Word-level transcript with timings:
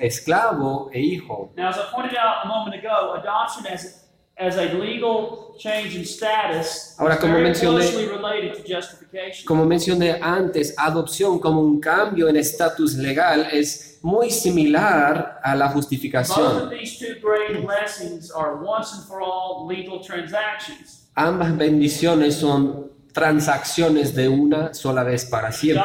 esclavo 0.00 0.90
e 0.92 1.00
hijo. 1.00 1.50
Now, 1.56 1.68
as 1.70 1.76
I 1.78 1.82
pointed 1.94 2.16
out 2.16 2.44
a 2.44 2.48
moment 2.48 2.74
ago, 2.74 3.14
adoption 3.18 3.66
as, 3.66 4.04
as 4.36 4.56
a 4.56 4.72
legal 4.74 5.54
change 5.58 5.94
in 5.96 6.04
status 6.04 6.94
Ahora, 6.98 7.14
is 7.14 7.20
como 7.20 7.34
very 7.34 7.48
mencioné- 7.50 7.80
closely 7.80 8.06
related 8.08 8.54
to 8.54 8.62
justification. 8.66 9.44
Como 9.46 9.64
mencioné 9.66 10.18
antes, 10.22 10.74
adopción 10.78 11.38
como 11.38 11.60
un 11.60 11.80
cambio 11.80 12.28
en 12.28 12.36
estatus 12.36 12.94
legal 12.96 13.46
es 13.52 13.98
muy 14.02 14.30
similar 14.30 15.40
a 15.44 15.54
la 15.54 15.66
Both 15.66 15.74
justificación. 15.76 16.62
of 16.62 16.70
these 16.70 16.98
two 16.98 17.20
great 17.20 17.62
blessings 17.64 18.30
are 18.30 18.56
once 18.64 18.92
and 18.94 19.06
for 19.06 19.20
all 19.20 19.66
legal 19.66 20.00
transactions. 20.00 21.08
Ambas 21.16 21.54
bendiciones 21.58 22.36
son 22.36 22.90
transacciones 23.12 24.14
de 24.14 24.28
una 24.28 24.72
sola 24.74 25.02
vez 25.02 25.24
para 25.24 25.50
siempre. 25.52 25.84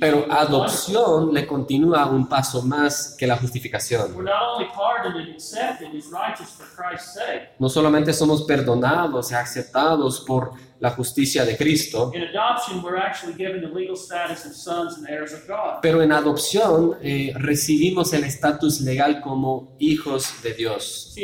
Pero 0.00 0.26
adopción 0.30 1.32
le 1.32 1.46
continúa 1.46 2.06
un 2.06 2.28
paso 2.28 2.62
más 2.62 3.16
que 3.18 3.26
la 3.26 3.36
justificación. 3.36 4.14
We're 4.14 4.24
not 4.24 4.56
only 4.56 4.68
pardoned 4.74 5.16
and 5.20 5.34
accepted 5.34 5.88
as 5.96 6.06
righteous 6.10 6.50
for 6.50 6.66
Christ's 6.76 7.14
sake. 7.14 7.50
No 7.58 7.68
solamente 7.68 8.12
somos 8.12 8.42
perdonados 8.42 9.30
y 9.30 9.34
aceptados 9.34 10.20
por 10.20 10.52
la 10.80 10.90
justicia 10.90 11.44
de 11.44 11.56
Cristo, 11.56 12.10
In 12.12 12.22
adoption, 12.22 12.82
we're 12.82 12.98
actually 12.98 13.34
given 13.34 13.60
the 13.60 13.68
legal 13.68 13.94
status 13.96 14.44
of 14.44 14.52
sons 14.52 14.96
and 14.98 15.08
heirs 15.08 15.32
of 15.32 15.46
God. 15.46 15.80
pero 15.80 16.02
en 16.02 16.10
adopción 16.10 16.98
eh, 17.00 17.32
recibimos 17.36 18.12
el 18.12 18.24
estatus 18.24 18.80
legal 18.80 19.20
como 19.20 19.76
hijos 19.78 20.42
de 20.42 20.54
Dios. 20.54 21.14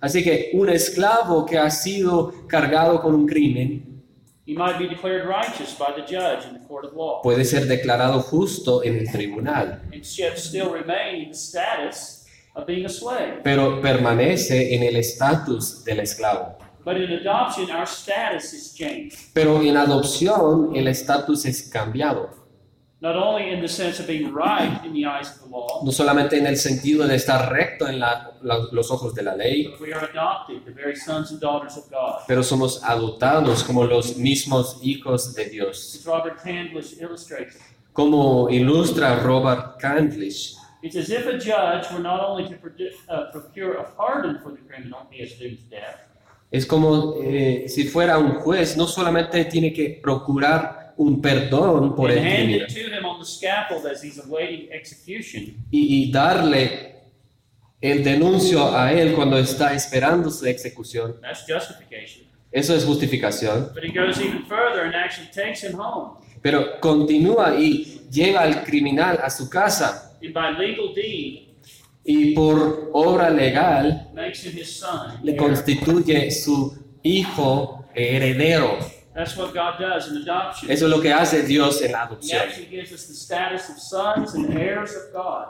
Así 0.00 0.22
que 0.22 0.50
un 0.54 0.68
esclavo 0.68 1.44
que 1.44 1.58
ha 1.58 1.70
sido 1.70 2.46
cargado 2.46 3.00
con 3.00 3.14
un 3.14 3.26
crimen 3.26 3.88
he 4.48 4.54
might 4.54 4.78
be 4.78 4.88
declared 4.88 5.26
righteous 5.26 5.74
by 5.74 5.92
the 5.92 6.00
judge 6.00 6.46
in 6.46 6.54
the 6.54 6.66
court 6.66 6.86
of 6.86 6.94
law, 6.94 7.20
puede 7.22 7.44
ser 7.44 7.66
declarado 7.66 8.22
justo 8.22 8.82
en 8.82 8.96
el 8.96 9.12
tribunal, 9.12 9.82
pero 13.44 13.80
permanece 13.82 14.74
en 14.74 14.82
el 14.84 14.96
estatus 14.96 15.84
del 15.84 16.00
esclavo. 16.00 16.56
But 16.82 16.96
in 16.96 17.12
adoption, 17.12 17.70
our 17.70 17.86
status 17.86 18.54
is 18.54 18.74
changed. 18.74 19.18
Pero 19.34 19.60
en 19.60 19.76
adopción 19.76 20.74
el 20.74 20.88
estatus 20.88 21.44
es 21.44 21.68
cambiado. 21.68 22.30
No 25.82 25.92
solamente 25.92 26.36
en 26.38 26.46
el 26.46 26.56
sentido 26.56 27.06
de 27.06 27.14
estar 27.14 27.50
recto 27.52 27.86
en 27.88 28.00
la- 28.00 28.32
la- 28.42 28.58
los 28.72 28.90
ojos 28.90 29.14
de 29.14 29.22
la 29.22 29.36
ley, 29.36 29.68
but 29.68 29.80
we 29.80 29.92
are 29.94 30.04
adopted, 30.06 30.62
the 30.64 30.72
very 30.72 30.96
sons 30.96 31.30
and 31.30 31.40
daughters 31.40 31.76
of 31.76 31.88
God. 31.90 32.22
pero 32.26 32.42
somos 32.42 32.82
adoptados 32.82 33.62
como 33.62 33.84
los 33.84 34.16
mismos 34.16 34.78
hijos 34.82 35.34
de 35.34 35.44
Dios. 35.48 36.04
Como 37.92 38.48
ilustra 38.50 39.16
Robert 39.20 39.80
Candlish, 39.80 40.56
It's 40.80 40.94
as 40.96 41.08
if 41.10 41.26
a 41.26 41.32
judge 41.32 41.90
were 41.92 42.00
not 42.00 42.20
only 42.20 42.48
to 42.48 42.54
produ- 42.56 42.92
procure 43.32 43.78
a 43.80 43.96
pardon 43.96 44.38
for 44.40 44.52
the 44.52 44.60
criminal 44.64 45.00
he 45.10 45.20
has 45.24 45.36
doomed 45.36 45.58
to 45.58 45.68
death, 45.68 46.06
es 46.52 46.64
como 46.64 47.16
eh, 47.20 47.64
si 47.68 47.88
fuera 47.88 48.16
un 48.16 48.34
juez, 48.40 48.76
no 48.76 48.86
solamente 48.86 49.44
tiene 49.46 49.72
que 49.72 49.98
procurar 50.00 50.77
un 50.98 51.22
perdón 51.22 51.94
por 51.94 52.10
and 52.10 52.18
el 52.20 52.62
execution, 54.72 55.42
y, 55.70 56.04
y 56.04 56.12
darle 56.12 56.96
el 57.80 58.02
denuncio 58.02 58.76
a 58.76 58.92
él 58.92 59.14
cuando 59.14 59.38
está 59.38 59.72
esperando 59.74 60.30
su 60.30 60.44
ejecución. 60.44 61.16
Eso 62.50 62.74
es 62.74 62.84
justificación. 62.84 63.70
Pero 66.42 66.80
continúa 66.80 67.56
y 67.58 68.00
lleva 68.10 68.40
al 68.42 68.64
criminal 68.64 69.20
a 69.22 69.30
su 69.30 69.48
casa 69.48 70.04
And 70.20 70.34
by 70.34 70.52
legal 70.58 70.92
deed, 70.94 71.42
y 72.04 72.34
por 72.34 72.90
obra 72.92 73.30
legal 73.30 74.10
makes 74.14 74.44
him 74.44 74.58
his 74.58 74.78
son. 74.78 75.20
le 75.22 75.32
heir. 75.32 75.38
constituye 75.40 76.30
su 76.32 76.76
hijo 77.04 77.84
heredero. 77.94 78.78
That's 79.18 79.36
what 79.36 79.52
God 79.52 79.80
does 79.80 80.08
in 80.12 80.18
adoption. 80.18 80.70
Eso 80.70 80.84
es 80.84 80.90
lo 80.92 81.00
que 81.00 81.12
hace 81.12 81.42
Dios 81.42 81.82
en 81.82 81.90
la 81.90 82.02
adopción. 82.04 82.40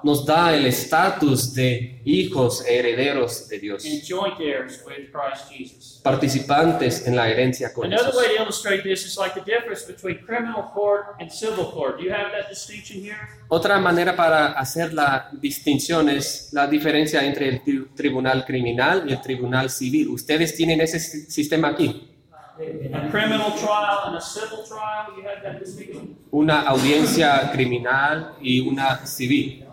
Nos 0.02 0.24
da 0.24 0.54
el 0.56 0.64
estatus 0.64 1.52
de 1.52 2.00
hijos 2.06 2.64
herederos 2.66 3.46
de 3.46 3.58
Dios, 3.58 3.84
and 3.84 4.02
joint 4.02 4.40
heirs 4.40 4.82
with 4.86 5.10
Christ 5.12 5.50
Jesus. 5.50 6.00
participantes 6.02 7.06
en 7.06 7.14
la 7.14 7.28
herencia 7.28 7.70
con 7.74 7.92
Another 7.92 8.14
way 8.16 8.28
Jesús. 8.28 8.36
to 8.38 8.42
illustrate 8.42 8.82
this 8.84 9.04
is 9.04 9.18
like 9.18 9.34
the 9.38 9.44
difference 9.44 9.84
between 9.86 10.24
criminal 10.24 10.62
court 10.72 11.04
and 11.20 11.30
civil 11.30 11.70
court. 11.70 11.98
Do 11.98 12.04
you 12.04 12.10
have 12.12 12.30
that 12.32 12.48
distinction 12.48 13.02
here? 13.02 13.18
Otra 13.48 13.78
manera 13.78 14.16
para 14.16 14.52
hacer 14.52 14.94
la 14.94 15.28
distinción 15.42 16.08
es 16.08 16.48
la 16.52 16.66
diferencia 16.66 17.22
entre 17.22 17.50
el 17.50 17.62
tri- 17.62 17.86
tribunal 17.94 18.46
criminal 18.46 19.04
y 19.06 19.12
el 19.12 19.20
tribunal 19.20 19.68
civil. 19.68 20.08
Ustedes 20.08 20.56
tienen 20.56 20.80
ese 20.80 20.98
si- 20.98 21.30
sistema 21.30 21.68
aquí. 21.68 22.14
A 22.58 23.08
criminal 23.10 23.56
trial 23.58 24.02
and 24.06 24.16
a 24.16 24.20
civil 24.20 24.64
trial, 24.64 25.12
you 25.16 25.22
have 25.22 25.42
that 25.44 25.60
distinction? 25.60 26.16
Una 26.32 26.64
audiencia 26.66 27.52
criminal 27.52 28.34
y 28.40 28.60
una 28.66 29.06
civil. 29.06 29.64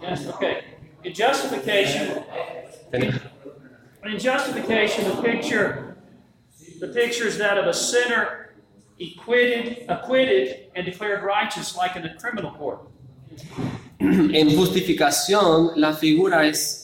Yes, 0.00 0.26
okay. 0.28 0.62
In 1.02 1.12
justification, 1.12 2.22
in 2.92 4.18
justification, 4.18 5.16
the 5.16 5.22
picture, 5.22 5.96
the 6.78 6.88
picture 6.88 7.26
is 7.26 7.38
that 7.38 7.58
of 7.58 7.66
a 7.66 7.74
sinner 7.74 8.54
acquitted, 9.00 9.86
acquitted 9.88 10.70
and 10.76 10.86
declared 10.86 11.24
righteous 11.24 11.76
like 11.76 11.96
in 11.96 12.04
a 12.04 12.14
criminal 12.16 12.52
court. 12.52 12.80
En 14.00 14.50
justificación, 14.50 15.72
la 15.76 15.94
figura 15.94 16.46
es 16.46 16.83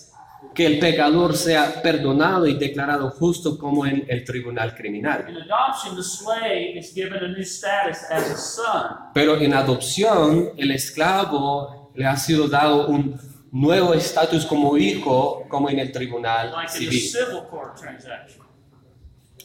que 0.54 0.66
el 0.66 0.78
pecador 0.78 1.36
sea 1.36 1.80
perdonado 1.82 2.46
y 2.46 2.58
declarado 2.58 3.10
justo 3.10 3.58
como 3.58 3.86
en 3.86 4.04
el 4.08 4.24
tribunal 4.24 4.74
criminal. 4.74 5.26
In 5.28 5.36
adoption, 5.36 5.96
the 5.96 6.02
slave 6.02 6.76
is 6.76 6.92
given 6.94 7.22
a 7.22 7.28
new 7.28 7.42
status 7.42 7.98
as 8.10 8.30
a 8.30 8.36
son. 8.36 8.96
Pero 9.14 9.36
en 9.40 9.54
adopción, 9.54 10.50
el 10.56 10.70
esclavo 10.72 11.92
le 11.94 12.06
ha 12.06 12.16
sido 12.16 12.48
dado 12.48 12.88
un 12.88 13.18
nuevo 13.52 13.94
estatus 13.94 14.46
como 14.46 14.76
hijo, 14.76 15.44
como 15.48 15.68
en 15.70 15.78
el 15.78 15.92
tribunal 15.92 16.52
like 16.52 16.82
in 16.82 16.88
a 16.88 16.92
civil. 16.92 17.00
civil 17.00 17.42
court 17.50 17.78
transaction. 17.78 18.46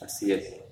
Así 0.02 0.32
es. 0.32 0.66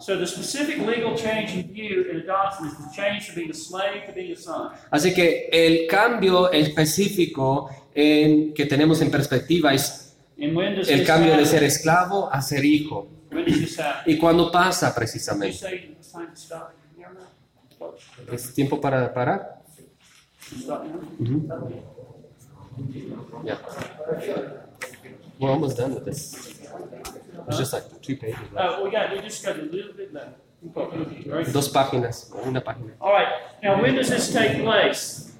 So 0.00 0.16
the 0.16 0.26
specific 0.26 0.78
legal 0.86 1.16
change 1.16 1.54
in 1.54 1.72
view 1.72 2.08
in 2.08 2.20
adoption 2.20 2.68
is 2.68 2.74
the 2.78 2.88
change 2.94 3.26
from 3.26 3.34
being 3.34 3.50
a 3.50 3.54
slave 3.54 4.06
to 4.06 4.12
being 4.12 4.32
a 4.32 4.36
son. 4.36 4.70
Así 4.92 5.12
que 5.12 5.48
el 5.50 5.88
cambio 5.88 6.52
específico 6.52 7.68
en, 7.98 8.54
que 8.54 8.64
tenemos 8.66 9.00
en 9.00 9.10
perspectiva 9.10 9.74
es 9.74 10.16
el 10.36 11.04
cambio 11.04 11.36
de 11.36 11.44
ser 11.44 11.64
esclavo 11.64 12.32
a 12.32 12.40
ser 12.40 12.64
hijo. 12.64 13.08
¿Y 14.06 14.16
cuándo 14.16 14.52
pasa 14.52 14.94
precisamente? 14.94 15.58
¿Es 18.32 18.54
tiempo 18.54 18.80
para 18.80 19.12
parar? 19.12 19.62
Yeah. 23.44 23.58
We're 25.40 25.50
almost 25.50 25.76
done 25.76 25.94
with 25.94 26.04
this. 26.04 26.60
It's 27.48 27.58
just 27.58 27.72
like 27.72 27.84
two 28.00 28.16
pages 28.16 28.38
left. 28.52 28.78
Uh, 28.78 28.84
we 28.84 28.90
got, 28.90 29.10
we 29.12 29.20
just 29.20 29.44
got 29.44 29.58
a 29.58 29.62
little 29.62 29.92
bit 29.94 30.12
left. 30.12 30.38
Right. 31.26 31.46
Dos 31.52 31.68
páginas, 31.68 32.30
una 32.46 32.60
página. 32.60 32.94
All 33.00 33.12
right. 33.12 33.28
Now, 33.62 33.80
when 33.82 33.94
does 33.94 34.10
this 34.10 34.32
take 34.32 34.62
place? 34.62 35.32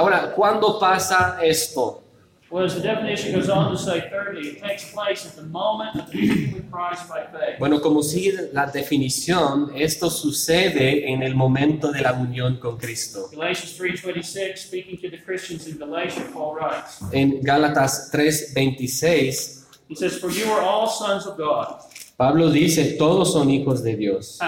Ahora, 0.00 0.32
¿cuándo 0.34 0.78
pasa 0.78 1.38
esto? 1.42 2.02
Well, 2.50 2.64
as 2.64 2.74
the 2.74 2.80
definition 2.80 3.34
goes 3.34 3.50
on 3.50 3.70
to 3.70 3.76
say, 3.76 4.08
thirdly, 4.08 4.48
it 4.48 4.62
takes 4.62 4.90
place 4.92 5.26
at 5.26 5.36
the 5.36 5.42
moment 5.42 5.94
of 5.94 6.10
the 6.10 6.18
union 6.18 6.54
with 6.54 6.70
Christ 6.70 7.06
by 7.06 7.26
faith. 7.30 7.58
Bueno, 7.58 7.82
como 7.82 8.02
sigue 8.02 8.48
la 8.54 8.64
definición, 8.64 9.72
esto 9.76 10.08
sucede 10.08 11.12
en 11.12 11.22
el 11.22 11.34
momento 11.34 11.92
de 11.92 12.00
la 12.00 12.14
unión 12.14 12.56
con 12.56 12.78
Cristo. 12.78 13.28
Galatians 13.30 13.78
3.26, 13.78 14.56
speaking 14.56 14.96
to 14.96 15.10
the 15.10 15.22
Christians 15.22 15.66
in 15.66 15.76
Galatia, 15.76 16.24
Paul 16.32 16.56
writes, 16.56 17.02
En 17.12 17.42
Gálatas 17.42 18.10
3:26, 18.10 19.66
he 19.86 19.94
says, 19.94 20.18
For 20.18 20.30
you 20.30 20.50
are 20.50 20.62
all 20.62 20.88
sons 20.88 21.26
of 21.26 21.36
God. 21.36 21.82
Pablo 22.16 22.48
dice, 22.48 22.96
todos 22.96 23.34
son 23.34 23.50
hijos 23.50 23.82
de 23.82 23.96
Dios. 23.96 24.38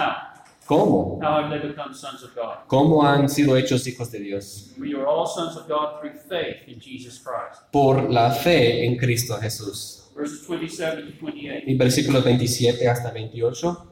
¿Cómo? 0.65 1.19
How 1.21 1.43
have 1.43 1.49
they 1.49 1.67
become 1.67 1.93
sons 1.93 2.23
of 2.23 2.33
God? 2.35 2.65
¿Cómo 2.67 3.03
han 3.03 3.27
sido 3.27 3.57
hechos 3.57 3.85
hijos 3.85 4.11
de 4.11 4.19
Dios? 4.19 4.71
You 4.77 4.99
are 4.99 5.07
all 5.07 5.27
sons 5.27 5.57
of 5.57 5.67
God 5.67 5.99
through 5.99 6.13
faith 6.29 6.67
in 6.67 6.79
Jesus 6.79 7.19
Christ. 7.19 7.63
Por 7.71 8.09
la 8.09 8.31
fe 8.31 8.85
en 8.85 8.97
Cristo 8.97 9.37
Jesús. 9.41 10.09
Verses 10.15 10.47
27 10.47 11.01
to 11.01 11.25
28. 11.25 11.63
Y 11.67 11.75
versículos 11.75 12.23
27 12.23 12.87
hasta 12.87 13.11
28. 13.11 13.89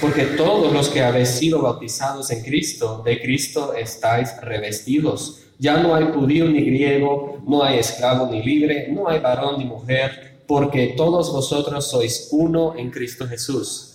Porque 0.00 0.24
todos 0.36 0.72
los 0.72 0.88
que 0.88 1.02
habéis 1.02 1.28
sido 1.30 1.62
bautizados 1.62 2.30
en 2.30 2.42
Cristo, 2.42 3.02
de 3.04 3.20
Cristo 3.20 3.74
estáis 3.74 4.40
revestidos. 4.40 5.40
Ya 5.58 5.76
no 5.82 5.94
hay 5.94 6.04
judío 6.12 6.46
ni 6.46 6.64
griego, 6.64 7.40
no 7.46 7.62
hay 7.62 7.78
esclavo 7.78 8.26
ni 8.26 8.42
libre, 8.42 8.88
no 8.88 9.08
hay 9.08 9.20
varón 9.20 9.58
ni 9.58 9.64
mujer, 9.64 10.42
porque 10.46 10.94
todos 10.96 11.32
vosotros 11.32 11.88
sois 11.90 12.28
uno 12.32 12.74
en 12.76 12.90
Cristo 12.90 13.26
Jesús. 13.26 13.93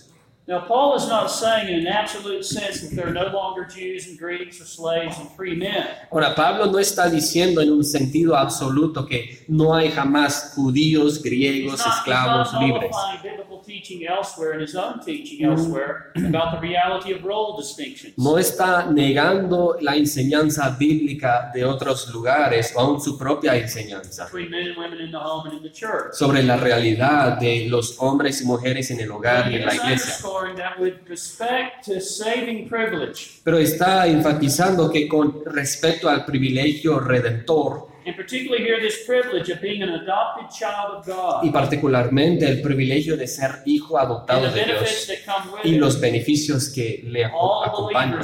Now, 0.49 0.61
Paul 0.61 0.95
is 0.95 1.07
not 1.07 1.29
saying 1.29 1.71
in 1.71 1.85
an 1.85 1.87
absolute 1.87 2.43
sense 2.43 2.81
that 2.81 2.95
there 2.95 3.05
are 3.05 3.13
no 3.13 3.27
longer 3.27 3.65
Jews 3.65 4.07
and 4.07 4.17
Greeks 4.17 4.59
or 4.59 4.65
slaves 4.65 5.19
and 5.19 5.29
free 5.33 5.55
men. 5.55 5.85
Ahora, 6.11 6.33
Pablo 6.33 6.65
no 6.65 6.79
está 6.79 7.07
diciendo 7.07 7.61
en 7.61 7.71
un 7.71 7.83
sentido 7.83 8.35
absoluto 8.35 9.05
que 9.05 9.45
no 9.47 9.75
hay 9.75 9.91
jamás 9.91 10.53
judíos, 10.55 11.21
griegos, 11.21 11.77
not, 11.77 11.93
esclavos 11.93 12.53
libres. 12.59 12.95
Teaching 13.69 14.01
elsewhere 14.07 14.55
in 14.55 14.61
his 14.61 14.75
own 14.75 14.99
teaching 15.05 15.45
elsewhere 15.45 16.11
about 16.27 16.51
the 16.55 16.59
reality 16.59 17.13
of 17.13 17.23
role 17.23 17.55
distinctions. 17.55 18.13
No 18.17 18.37
está 18.39 18.87
negando 18.91 19.77
la 19.79 19.95
enseñanza 19.95 20.69
bíblica 20.71 21.51
de 21.53 21.63
otros 21.63 22.09
lugares 22.11 22.73
o 22.75 22.79
aún 22.79 22.99
su 22.99 23.15
propia 23.17 23.55
enseñanza 23.55 24.25
between 24.25 24.49
men 24.49 24.67
and 24.69 24.77
women 24.77 24.99
in 25.01 25.11
the 25.11 25.17
home 25.17 25.47
and 25.47 25.57
in 25.57 25.63
the 25.63 25.71
church. 25.71 26.13
sobre 26.13 26.41
la 26.41 26.57
realidad 26.57 27.37
de 27.39 27.67
los 27.69 27.95
hombres 27.99 28.41
y 28.41 28.45
mujeres 28.45 28.89
en 28.89 28.99
el 29.01 29.11
hogar 29.11 29.51
y 29.51 29.55
en 29.57 29.65
la 29.67 29.75
iglesia. 29.75 30.13
underscoring 30.15 30.55
that 30.55 30.79
with 30.79 30.95
respect 31.07 31.85
to 31.85 32.01
saving 32.01 32.67
privilege, 32.67 33.39
Pero 33.43 33.59
está 33.59 34.07
enfatizando 34.07 34.89
que 34.89 35.07
con 35.07 35.43
respecto 35.45 36.09
al 36.09 36.25
privilegio 36.25 36.99
redentor 36.99 37.88
and 38.09 38.17
particularly 38.17 38.63
here 38.63 38.79
this 38.81 39.05
privilege 39.05 39.49
of 39.49 39.61
being 39.61 39.83
an 39.83 39.89
adopted 39.89 40.49
child 40.49 40.97
of 40.97 41.05
God, 41.05 41.43
y 41.43 41.51
particularmente 41.51 42.47
el 42.47 42.61
privilegio 42.61 43.15
de 43.15 43.27
ser 43.27 43.61
hijo 43.65 43.99
and 43.99 44.07
adoptado 44.07 44.51
the 44.51 44.59
de 44.59 44.65
Dios 44.65 45.07
y 45.63 45.71
los 45.75 45.99
beneficios 45.99 46.69
que 46.69 47.03
le 47.05 47.25
acompañan. 47.25 48.19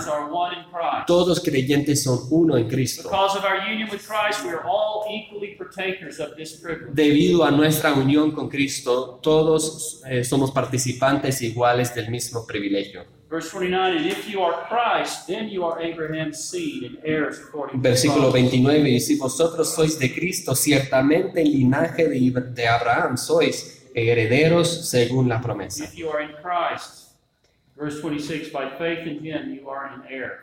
Todos 1.06 1.40
creyentes 1.40 2.04
son 2.04 2.20
uno 2.32 2.58
en 2.58 2.68
Cristo. 2.68 3.10
Because 3.10 3.38
of 3.38 3.46
our 3.46 3.60
union 3.72 3.88
with 3.92 4.02
Christ, 4.02 4.44
we 4.44 4.50
are 4.50 4.64
all 4.66 5.06
equally 5.10 5.56
partakers 5.56 6.20
of 6.20 6.36
this 6.36 6.60
privilege. 6.60 6.94
Debido 6.94 7.44
a 7.46 7.52
nuestra 7.52 7.94
unión 7.94 8.32
con 8.32 8.50
Cristo, 8.50 9.20
todos 9.22 10.02
eh, 10.10 10.24
somos 10.24 10.52
participantes 10.52 11.42
iguales 11.42 11.94
del 11.94 12.10
mismo 12.10 12.46
privilegio. 12.48 13.15
Verse 13.30 13.50
29, 13.50 13.98
and 13.98 14.06
if 14.06 14.30
you 14.30 14.42
are 14.42 14.66
Christ, 14.68 15.28
then 15.28 15.50
you 15.50 15.66
are 15.66 15.82
Abraham's 15.82 16.44
seed 16.44 16.84
and 16.84 16.98
heirs 17.04 17.40
according 17.40 17.82
to 17.82 17.82
the 17.82 17.90
Versículo 17.90 18.30
promise. 18.30 18.52
29 18.52 18.90
y 18.90 19.00
si 19.00 19.18
vosotros 19.18 19.74
sois 19.74 19.98
de 19.98 20.14
Cristo, 20.14 20.54
ciertamente 20.54 21.42
el 21.42 21.52
linaje 21.52 22.08
de, 22.08 22.68
Abraham 22.68 23.18
sois 23.18 23.84
herederos 23.96 24.90
según 24.90 25.28
la 25.28 25.42
promesa. 25.42 25.86
If 25.86 25.96
you 25.96 26.10
are 26.10 26.22
in 26.22 26.36
Christ, 26.42 27.16
verse 27.76 28.00
26, 28.00 28.52
by 28.52 28.70
faith 28.78 29.08
in 29.08 29.24
him 29.24 29.52
you 29.56 29.70
are 29.70 29.88
an 29.88 30.04
heir. 30.08 30.42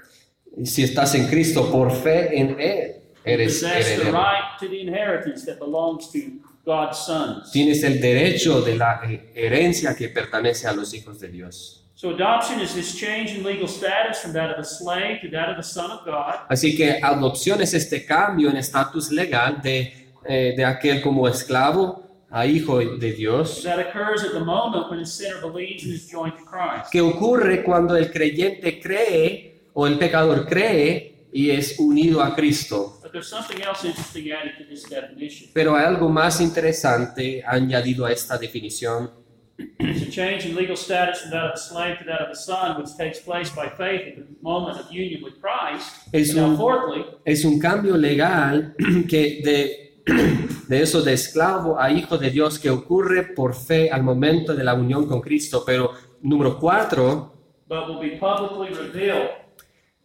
Y 0.56 0.67
si 0.67 0.82
estás 0.82 1.14
en 1.14 1.29
Cristo, 1.29 1.70
por 1.70 1.90
fe 1.93 2.37
en 2.37 2.61
Él, 2.61 2.96
eres 3.25 3.61
the 3.61 3.69
heredero. 3.69 4.12
right 4.12 4.58
to 4.58 4.69
the 4.69 4.81
inheritance 4.81 5.46
that 5.46 5.58
belongs 5.58 6.11
to 6.11 6.19
God's 6.67 6.99
sons. 6.99 7.50
Tienes 7.52 7.82
el 7.84 8.00
derecho 8.00 8.61
de 8.61 8.75
la 8.75 9.00
herencia 9.34 9.94
que 9.94 10.08
pertenece 10.08 10.67
a 10.67 10.73
los 10.73 10.93
hijos 10.94 11.20
de 11.20 11.29
Dios. 11.29 11.81
So 12.02 12.10
adoption 12.10 12.58
is 12.58 12.75
this 12.75 12.96
change 12.96 13.31
in 13.31 13.44
legal 13.44 13.69
status 13.69 14.19
from 14.19 14.32
that 14.32 14.50
of 14.50 14.58
a 14.58 14.64
slave 14.64 15.20
to 15.20 15.28
that 15.31 15.49
of 15.49 15.56
a 15.56 15.62
son 15.62 15.88
of 15.93 16.04
God. 16.04 16.34
Así 16.49 16.76
que 16.76 16.99
adopción 17.00 17.60
es 17.62 17.75
este 17.75 18.04
cambio 18.04 18.50
en 18.50 18.56
estatus 18.56 19.12
legal 19.12 19.62
de, 19.62 20.10
eh, 20.26 20.52
de 20.56 20.64
aquel 20.64 21.00
como 21.00 21.28
esclavo 21.28 22.02
a 22.28 22.44
hijo 22.44 22.81
de 22.81 23.12
Dios, 23.12 23.62
That 23.62 23.78
occurs 23.78 24.25
at 24.25 24.32
the 24.32 24.40
moment 24.40 24.90
when 24.90 24.99
a 24.99 25.06
sinner 25.06 25.40
believes 25.40 25.84
and 25.84 25.94
is 25.94 26.10
joined 26.10 26.37
to 26.38 26.44
Christ. 26.44 26.90
que 26.90 27.00
ocurre 27.00 27.62
cuando 27.62 27.94
el 27.94 28.10
creyente 28.10 28.81
cree 28.81 29.69
o 29.72 29.87
el 29.87 29.96
pecador 29.96 30.44
cree 30.48 31.28
y 31.32 31.50
es 31.50 31.78
unido 31.78 32.20
a 32.20 32.34
Cristo. 32.34 32.98
But 33.00 33.12
there's 33.12 33.28
something 33.28 33.62
else 33.62 33.87
interesting 33.87 34.32
added 34.32 34.58
to 34.58 34.64
this 34.64 34.82
definition. 34.90 35.50
Pero 35.55 35.76
hay 35.76 35.84
algo 35.84 36.08
más 36.08 36.40
interesante 36.40 37.44
añadido 37.46 38.06
a 38.06 38.10
esta 38.10 38.37
definición. 38.38 39.21
It's 39.58 40.02
a 40.02 40.10
change 40.10 40.46
in 40.46 40.54
legal 40.54 40.76
status 40.76 41.22
from 41.22 41.31
that 41.31 41.44
of 41.44 41.54
a 41.54 41.58
slave 41.58 41.99
to 41.99 42.04
that 42.04 42.20
of 42.22 42.31
a 42.31 42.37
son, 42.37 42.81
which 42.81 42.96
takes 42.96 43.19
place 43.20 43.50
by 43.50 43.69
faith 43.69 44.08
at 44.08 44.16
the 44.16 44.26
moment 44.40 44.78
of 44.78 44.90
union 44.90 45.22
with 45.22 45.40
Christ. 45.40 46.08
Es 46.12 46.34
Now, 46.34 46.50
un, 46.50 46.56
fourthly, 46.56 47.04
es 47.25 47.44
un 47.44 47.58
cambio 47.58 47.96
legal 47.96 48.75
que 49.08 49.43
de, 49.44 50.02
de 50.69 50.82
eso 50.82 51.02
de 51.02 51.12
esclavo 51.12 51.78
a 51.78 51.90
hijo 51.90 52.19
de 52.19 52.31
Dios 52.31 52.58
que 52.58 52.70
ocurre 52.70 53.25
por 53.34 53.54
fe 53.54 53.90
al 53.90 54.02
momento 54.02 54.54
de 54.54 54.64
la 54.64 54.75
unión 54.75 55.06
con 55.06 55.20
Cristo. 55.20 55.64
Pero 55.64 55.93
número 56.22 56.58
cuatro, 56.58 57.32
but 57.69 57.88
will 57.88 58.00
be 58.00 58.19
publicly 58.19 58.69
revealed 58.75 59.31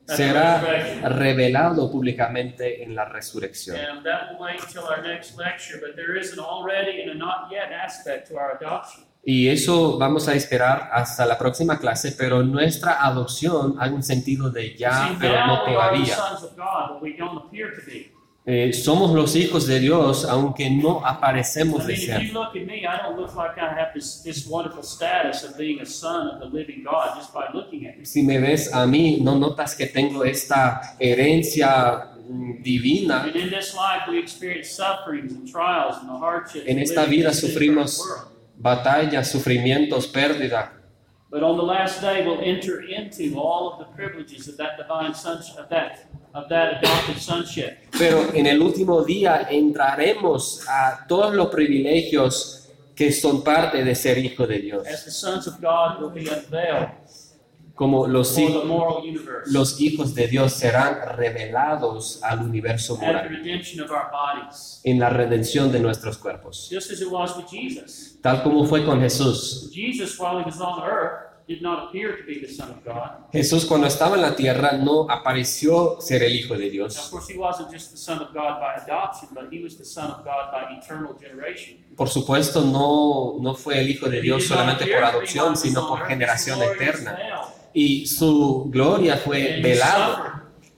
the 0.07 0.15
será 0.15 0.61
revelado 1.03 1.91
públicamente 1.91 2.83
en 2.83 2.95
la 2.95 3.05
resurrección. 3.05 3.77
And 3.77 4.03
that 4.05 4.31
will 4.31 4.39
wait 4.39 4.61
until 4.61 4.85
our 4.85 5.01
next 5.01 5.37
lecture, 5.37 5.79
but 5.79 5.95
there 5.95 6.17
is 6.17 6.31
an 6.33 6.39
already 6.39 7.01
and 7.01 7.11
a 7.11 7.15
not 7.15 7.49
yet 7.51 7.71
aspect 7.71 8.29
to 8.29 8.37
our 8.37 8.57
adoption. 8.57 9.06
Y 9.23 9.49
eso 9.49 9.97
vamos 9.97 10.27
a 10.27 10.35
esperar 10.35 10.89
hasta 10.91 11.25
la 11.25 11.37
próxima 11.37 11.79
clase, 11.79 12.13
pero 12.17 12.43
nuestra 12.43 13.05
adopción 13.05 13.75
hay 13.79 13.91
un 13.91 14.03
sentido 14.03 14.49
de 14.49 14.75
ya, 14.77 15.09
See, 15.09 15.17
pero 15.19 15.45
no 15.45 15.63
todavía. 15.63 16.15
Eh, 18.49 18.71
somos 18.71 19.11
los 19.13 19.35
hijos 19.35 19.67
de 19.67 19.77
Dios, 19.81 20.23
aunque 20.23 20.69
no 20.69 21.05
aparecemos 21.05 21.85
de 21.85 21.97
ser. 21.97 22.31
Si 28.05 28.23
me 28.23 28.39
ves 28.39 28.73
a 28.73 28.87
mí, 28.87 29.19
no 29.21 29.35
notas 29.37 29.75
que 29.75 29.87
tengo 29.87 30.23
esta 30.23 30.95
herencia 30.97 32.11
mm, 32.25 32.63
divina. 32.63 33.29
En 36.65 36.79
esta 36.79 37.03
vida 37.03 37.33
sufrimos. 37.33 38.01
Batallas, 38.57 39.29
sufrimientos, 39.29 40.07
pérdida. 40.07 40.73
But 41.29 41.43
on 41.43 41.57
the 41.57 41.63
last 41.63 42.01
day, 42.01 42.25
we'll 42.25 42.41
enter 42.41 42.81
into 42.81 43.37
all 43.37 43.73
of 43.73 43.79
the 43.79 43.85
privileges 43.95 44.47
of 44.47 44.55
that 44.57 44.77
divine 44.77 45.13
sonship, 45.13 45.57
of 45.57 45.69
that, 45.69 46.07
of 46.33 46.47
that 46.49 46.77
adopted 46.77 47.17
sonship. 47.17 47.79
Pero 47.97 48.33
en 48.33 48.47
el 48.47 48.61
último 48.61 49.03
día 49.03 49.47
entraremos 49.49 50.65
a 50.69 51.05
todos 51.07 51.33
los 51.33 51.47
privilegios 51.49 52.69
que 52.95 53.11
son 53.11 53.43
parte 53.43 53.83
de 53.83 53.93
ser 53.93 54.17
hijo 54.17 54.47
de 54.47 54.59
Dios. 54.59 54.87
As 54.87 55.03
the 55.03 55.11
sons 55.11 55.47
of 55.47 55.59
God 55.59 56.01
will 56.01 56.09
be 56.09 56.29
unveiled 56.29 56.89
Como 57.77 58.07
los, 58.07 58.35
hijos- 58.39 58.65
los 59.45 59.79
hijos 59.79 60.15
de 60.15 60.27
Dios 60.27 60.51
serán 60.53 60.97
revelados 61.15 62.19
al 62.23 62.41
universo 62.41 62.97
moral 62.97 63.29
redemption 63.29 63.85
of 63.85 63.91
our 63.91 64.09
bodies. 64.11 64.81
en 64.83 64.99
la 64.99 65.09
redención 65.11 65.71
de 65.71 65.79
nuestros 65.79 66.17
cuerpos. 66.17 66.67
Just 66.71 66.91
as 66.91 67.01
it 67.01 67.07
was 67.11 67.37
with 67.37 67.45
Jesus. 67.49 68.17
Tal 68.21 68.41
como 68.41 68.65
fue 68.65 68.83
con 68.83 68.99
Jesús. 68.99 69.69
Jesus, 69.71 70.17
while 70.19 70.39
he 70.41 70.45
was 70.45 70.59
on 70.59 70.81
earth, 70.83 71.27
did 71.47 71.61
not 71.61 71.87
appear 71.87 72.17
to 72.17 72.25
be 72.25 72.39
the 72.39 72.51
Son 72.51 72.71
of 72.71 72.83
God. 72.83 73.29
Jesús 73.31 73.63
cuando 73.65 73.85
estaba 73.87 74.15
en 74.15 74.23
la 74.23 74.35
tierra 74.35 74.73
no 74.73 75.05
apareció 75.09 76.01
ser 76.01 76.23
el 76.23 76.35
hijo 76.35 76.57
de 76.57 76.69
Dios. 76.71 77.11
Por 81.95 82.09
supuesto, 82.09 82.61
no, 82.61 83.37
no 83.39 83.55
fue 83.55 83.79
el 83.79 83.89
hijo 83.89 84.09
de 84.09 84.21
Dios 84.21 84.45
solamente 84.45 84.87
por 84.87 85.03
adopción, 85.03 85.55
sino 85.55 85.87
por 85.87 86.05
generación 86.05 86.59
eterna. 86.63 87.17
Y 87.73 88.05
su 88.07 88.69
gloria 88.69 89.17
fue 89.17 89.59
velado 89.61 90.37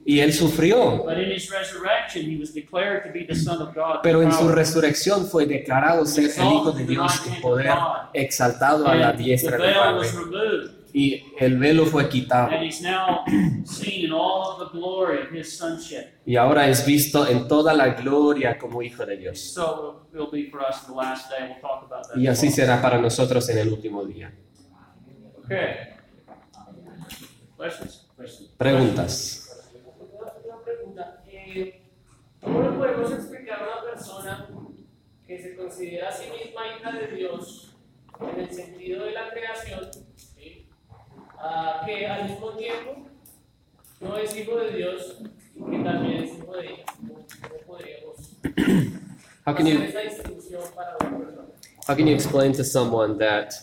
y 0.10 0.22
él 0.22 0.34
sufrió. 0.34 1.04
But 1.06 1.20
in 1.20 1.32
his 1.32 1.52
resurrection, 1.52 2.26
he 2.26 2.36
was 2.40 2.52
declared 2.52 3.04
to 3.04 3.12
be 3.14 3.26
the 3.26 3.36
Son 3.36 3.62
of 3.62 3.76
God. 3.76 4.00
Pero 4.02 4.24
en 4.24 4.32
su 4.32 4.48
resurrección 4.48 5.28
fue 5.28 5.46
declarado 5.46 6.04
ser 6.04 6.32
el 6.36 6.48
hijo 6.52 6.72
de 6.72 6.84
Dios 6.86 7.22
en 7.28 7.40
poder, 7.40 7.72
exaltado 8.14 8.88
a 8.88 8.96
la 8.96 9.14
diestra 9.14 9.58
del 9.58 9.74
Padre. 9.76 10.08
Y 10.92 11.24
el 11.40 11.60
velo 11.60 11.86
fue 11.86 12.10
quitado. 12.10 12.50
and 12.50 12.66
he's 12.66 12.82
now 12.82 13.24
seen 13.64 14.06
in 14.06 14.12
all 14.12 14.50
of 14.50 14.72
the 14.72 14.76
glory 14.76 15.22
of 15.22 15.32
his 15.32 15.56
sonship. 15.56 16.08
Y 16.26 16.36
ahora 16.38 16.68
es 16.68 16.84
visto 16.84 17.28
en 17.28 17.48
toda 17.48 17.76
la 17.76 17.90
gloria 17.90 18.58
como 18.58 18.82
hijo 18.82 19.06
de 19.06 19.16
Dios. 19.16 19.56
Y 22.16 22.26
así 22.26 22.50
será 22.50 22.82
para 22.82 22.98
nosotros 22.98 23.48
en 23.50 23.60
el 23.60 23.72
último 23.72 24.04
día. 24.06 24.34
Okay. 25.46 25.99
Questions? 27.60 28.08
Questions? 28.18 28.50
Preguntas. 28.58 29.46
Una 30.48 30.62
pregunta. 30.64 31.24
eh, 31.28 31.82
¿Cómo 32.42 32.62
le 32.62 32.70
podemos 32.72 33.12
explicar 33.12 33.60
a 33.62 33.64
una 33.82 33.82
persona 33.92 34.48
que 35.28 35.42
se 35.42 35.56
considera 35.58 36.08
a 36.08 36.12
sí 36.12 36.26
misma 36.32 36.62
hija 36.78 36.92
de 36.98 37.08
Dios 37.18 37.76
en 38.34 38.40
el 38.40 38.52
sentido 38.52 39.04
de 39.04 39.12
la 39.12 39.30
creación, 39.30 39.90
¿sí? 40.16 40.68
Ah, 41.38 41.84
que 41.86 42.08
al 42.08 42.30
mismo 42.30 42.52
tiempo 42.54 43.08
no 44.00 44.18
es 44.18 44.36
hijo 44.38 44.56
de 44.58 44.72
Dios 44.78 45.18
y 45.56 45.60
que 45.64 45.84
también 45.84 46.24
es 46.24 46.38
hijo 46.38 46.54
de 46.56 46.66
ella? 46.66 46.84
¿Cómo, 46.98 47.14
cómo 47.42 47.62
podríamos 47.68 48.18
How 49.46 49.54
can 49.56 49.68
hacer 49.68 49.74
you 49.80 49.84
esa 49.84 50.00
distinción 50.02 50.64
para 50.76 50.96
una 51.02 51.18
persona? 51.26 51.48
how 51.88 51.96
can 51.96 52.08
you 52.08 52.14
explain 52.14 52.54
to 52.54 52.64
someone 52.64 53.18
that 53.18 53.54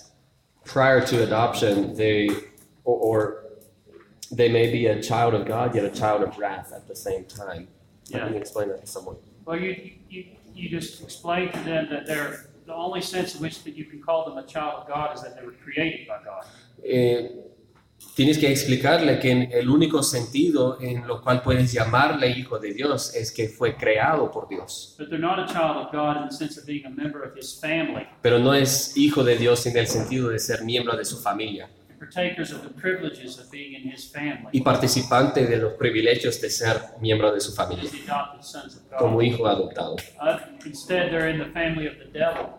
prior 0.64 1.00
to 1.00 1.22
adoption 1.22 1.94
they 1.96 2.28
or, 2.84 2.98
or 3.00 3.45
they 4.30 4.48
may 4.48 4.70
be 4.70 4.86
a 4.86 5.00
child 5.02 5.34
of 5.34 5.46
God 5.46 5.74
yet 5.74 5.84
a 5.84 5.90
child 5.90 6.22
of 6.22 6.36
wrath 6.38 6.72
at 6.72 6.86
the 6.88 6.96
same 6.96 7.24
time? 7.24 7.68
How 8.12 8.20
can 8.20 8.34
you 8.34 8.38
explain 8.40 8.68
that 8.68 8.80
to 8.80 8.86
someone? 8.86 9.16
Well, 9.44 9.58
you, 9.58 9.92
you, 10.08 10.24
you 10.54 10.68
just 10.68 11.02
explain 11.02 11.50
to 11.52 11.58
them 11.60 11.88
that 11.90 12.06
they're, 12.06 12.46
the 12.66 12.74
only 12.74 13.00
sense 13.00 13.34
in 13.36 13.40
which 13.40 13.62
that 13.64 13.76
you 13.76 13.84
can 13.84 14.00
call 14.02 14.24
them 14.24 14.38
a 14.38 14.46
child 14.46 14.82
of 14.82 14.88
God 14.88 15.14
is 15.14 15.22
that 15.22 15.36
they 15.38 15.44
were 15.46 15.54
created 15.62 16.08
by 16.08 16.18
God. 16.24 16.44
eh, 16.82 17.30
tienes 18.14 18.38
que 18.38 18.50
explicarle 18.50 19.18
que 19.20 19.48
el 19.52 19.68
único 19.70 20.02
sentido 20.02 20.78
en 20.80 21.06
lo 21.06 21.22
cual 21.22 21.42
puedes 21.42 21.72
llamarle 21.72 22.30
hijo 22.30 22.58
de 22.58 22.74
Dios 22.74 23.14
es 23.14 23.30
que 23.32 23.48
fue 23.48 23.76
creado 23.76 24.30
por 24.30 24.48
Dios. 24.48 24.94
But 24.98 25.08
they're 25.10 25.18
not 25.20 25.38
a 25.38 25.46
child 25.46 25.76
of 25.86 25.92
God 25.92 26.16
in 26.22 26.28
the 26.28 26.34
sense 26.34 26.58
of 26.58 26.66
being 26.66 26.84
a 26.86 26.90
member 26.90 27.22
of 27.22 27.36
His 27.36 27.58
family, 27.60 28.06
Pero 28.22 28.38
no 28.38 28.52
es 28.52 28.96
hijo 28.96 29.22
de 29.24 29.36
Dios 29.36 29.64
en 29.66 29.76
el 29.76 29.86
sentido 29.86 30.28
de 30.30 30.38
ser 30.38 30.64
miembro 30.64 30.96
de 30.96 31.04
su 31.04 31.18
familia 31.18 31.68
partakers 31.98 32.52
of 32.52 32.62
the 32.62 32.70
privileges 32.70 33.38
of 33.38 33.50
being 33.50 33.74
in 33.74 33.90
His 33.90 34.12
y 34.52 34.60
participante 34.60 35.46
de 35.46 35.56
los 35.56 35.74
privilegios 35.74 36.40
de 36.40 36.50
ser 36.50 36.80
miembro 37.00 37.32
de 37.32 37.40
su 37.40 37.52
familia, 37.52 37.90
como 38.98 39.22
hijo 39.22 39.46
adoptado. 39.46 39.96
Uh, 40.20 40.38
instead, 40.64 41.10
they're 41.10 41.30
in 41.30 41.38
the 41.38 41.50
family 41.52 41.86
of 41.86 41.98
the 41.98 42.06
devil. 42.06 42.58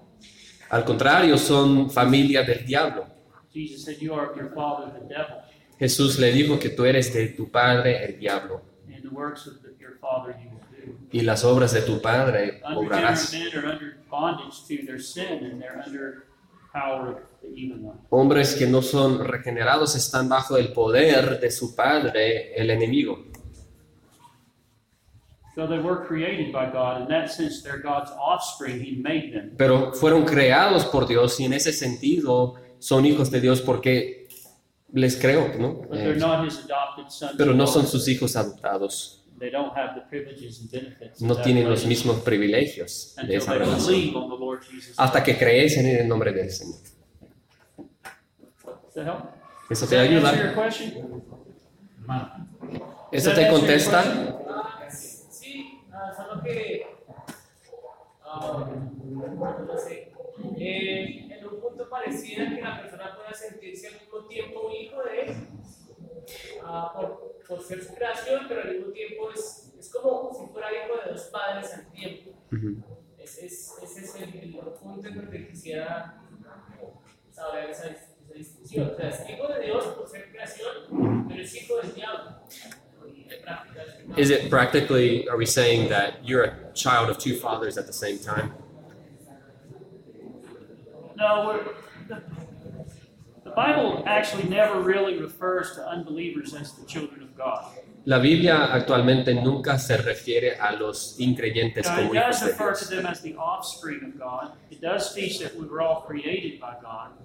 Al 0.69 0.83
contrario, 0.83 1.37
son 1.37 1.89
familia 1.89 2.43
del 2.43 2.65
diablo. 2.65 3.07
Jesus 3.53 3.83
said, 3.83 3.97
"You 3.99 4.13
are 4.13 4.29
of 4.31 4.37
your 4.37 4.53
father, 4.53 4.91
the 4.91 5.07
devil, 5.07 5.37
Jesús 5.79 6.19
le 6.19 6.31
dijo 6.31 6.59
que 6.59 6.69
tú 6.69 6.85
eres 6.85 7.13
de 7.13 7.27
tu 7.29 7.49
padre 7.49 8.03
el 8.05 8.19
diablo 8.19 8.61
and 8.87 9.01
the 9.01 9.09
works 9.09 9.47
of 9.47 9.61
the, 9.61 9.69
your 9.79 9.97
father 9.99 10.35
you 10.43 10.49
will 10.49 10.59
do." 10.59 11.07
y 11.11 11.21
las 11.21 11.43
obras 11.43 11.71
de 11.73 11.81
tu 11.81 12.01
padre 12.01 12.61
obrarás. 12.63 13.33
Hombres 18.09 18.55
que 18.55 18.67
no 18.67 18.81
son 18.81 19.23
regenerados 19.25 19.95
están 19.95 20.27
bajo 20.29 20.57
el 20.57 20.73
poder 20.73 21.39
de 21.39 21.51
su 21.51 21.75
padre, 21.75 22.53
el 22.55 22.69
enemigo. 22.69 23.25
So 25.55 25.67
they 25.67 25.79
were 25.79 26.05
created 26.07 26.51
by 26.53 26.69
God. 26.71 27.01
In 27.01 27.07
that 27.07 27.29
sense, 27.29 27.63
they're 27.63 27.81
God's 27.81 28.11
offspring. 28.19 28.79
He 28.79 28.95
made 29.01 29.31
them. 29.33 29.55
Pero 29.57 29.91
fueron 29.93 30.23
creados 30.23 30.85
por 30.85 31.07
Dios 31.07 31.39
y 31.39 31.45
en 31.45 31.53
ese 31.53 31.73
sentido 31.73 32.55
son 32.77 33.05
hijos 33.07 33.31
de 33.31 33.41
Dios 33.41 33.61
porque 33.61 34.27
les 34.93 35.17
creo, 35.17 35.51
¿no? 35.57 35.73
But 35.73 35.89
they're 35.93 36.13
Eh, 36.15 36.19
not 36.19 36.45
His 36.45 36.59
adopted 36.59 37.09
sons. 37.09 37.33
pero 37.37 37.53
no 37.55 37.65
son 37.65 37.87
sus 37.87 38.07
hijos 38.07 38.35
adoptados. 38.35 39.16
They 39.39 39.51
don't 39.51 39.75
have 39.77 39.93
the 39.93 40.01
privileges 40.09 40.61
and 40.61 40.71
benefits. 40.71 41.21
of 41.21 41.27
No 41.27 41.35
tienen 41.41 41.69
los 41.69 41.85
mismos 41.85 42.21
privilegios 42.21 43.13
de 43.15 43.21
Until 43.21 43.37
esa 43.37 43.51
they 43.51 43.59
relación. 43.59 44.13
Hasta 44.97 45.23
que 45.23 45.37
crees 45.37 45.77
en 45.77 45.85
el 45.85 46.07
nombre 46.07 46.31
del 46.31 46.49
Señor. 46.49 46.79
Does 47.75 48.93
that 48.95 49.05
help? 49.05 49.37
¿Eso 49.69 49.85
te 49.85 49.99
ayuda? 49.99 50.33
your 50.35 50.55
question? 50.55 51.23
¿Eso 53.11 53.33
te 53.33 53.47
contesta? 53.49 54.01
Ah, 54.49 54.87
sí, 54.89 55.81
ah, 55.91 56.11
solo 56.15 56.41
que, 56.41 56.87
ah, 58.23 58.69
no 59.67 59.77
sé, 59.77 60.11
eh, 60.57 61.27
en 61.29 61.47
un 61.47 61.61
punto 61.61 61.89
pareciera 61.89 62.49
que 62.49 62.61
la 62.61 62.81
persona 62.81 63.15
pueda 63.15 63.33
sentirse 63.33 63.87
al 63.87 63.93
mismo 64.01 64.25
tiempo 64.25 64.67
un 64.67 64.73
hijo 64.73 65.03
de 65.03 65.21
él, 65.21 65.35
ah, 66.63 66.93
por, 66.95 67.36
por 67.47 67.61
ser 67.61 67.83
su 67.83 67.93
creación, 67.93 68.45
pero 68.47 68.61
al 68.61 68.71
mismo 68.75 68.91
tiempo 68.91 69.31
es, 69.31 69.73
es 69.79 69.89
como 69.91 70.31
si 70.33 70.51
fuera 70.51 70.67
hijo 70.71 70.97
de 71.05 71.11
dos 71.13 71.23
padres 71.31 71.73
al 71.73 71.87
tiempo. 71.91 72.31
Ujú. 72.51 72.75
Ese 73.17 73.45
es, 73.45 73.73
ese 73.81 74.05
es 74.05 74.15
el, 74.15 74.35
el 74.35 74.51
punto 74.81 75.07
en 75.07 75.17
el 75.19 75.29
que 75.29 75.47
quisiera 75.49 76.21
saber 77.31 77.69
esa, 77.69 77.87
esa 77.87 78.33
discusión. 78.33 78.91
O 78.93 78.95
sea, 78.95 79.09
es 79.09 79.29
hijo 79.29 79.47
de 79.47 79.61
Dios 79.65 79.85
por 79.87 80.07
ser 80.07 80.29
creación, 80.31 81.25
pero 81.27 81.41
es 81.41 81.55
hijo 81.55 81.77
del 81.81 81.93
diablo. 81.93 82.31
En 83.29 83.41
práctica, 83.43 83.83
es 83.83 84.05
una- 84.05 84.19
Is 84.19 84.29
it 84.29 84.49
practically, 84.49 85.27
are 85.29 85.37
we 85.37 85.45
saying 85.45 85.89
that 85.89 86.23
you're 86.25 86.43
a 86.45 86.73
child 86.73 87.09
of 87.09 87.17
two 87.17 87.35
fathers 87.35 87.77
at 87.77 87.85
the 87.85 87.93
same 87.93 88.17
time? 88.19 88.53
No, 91.15 91.47
we're, 91.47 91.63
the, 92.07 92.21
the 93.43 93.49
Bible 93.55 94.03
actually 94.05 94.47
never 94.47 94.79
really 94.81 95.17
refers 95.19 95.73
to 95.75 95.81
unbelievers 95.87 96.53
as 96.53 96.73
the 96.73 96.85
children 96.85 97.23
of 97.23 97.26
God. 97.26 97.26
La 98.07 98.19
Biblia 98.19 98.73
actualmente 98.73 99.33
nunca 99.33 99.77
se 99.77 99.97
refiere 99.97 100.55
a 100.55 100.71
los 100.71 101.19
increyentes 101.19 101.85
como 101.89 102.15
hijos 102.15 102.39
de 102.39 102.53
Dios. 102.53 103.73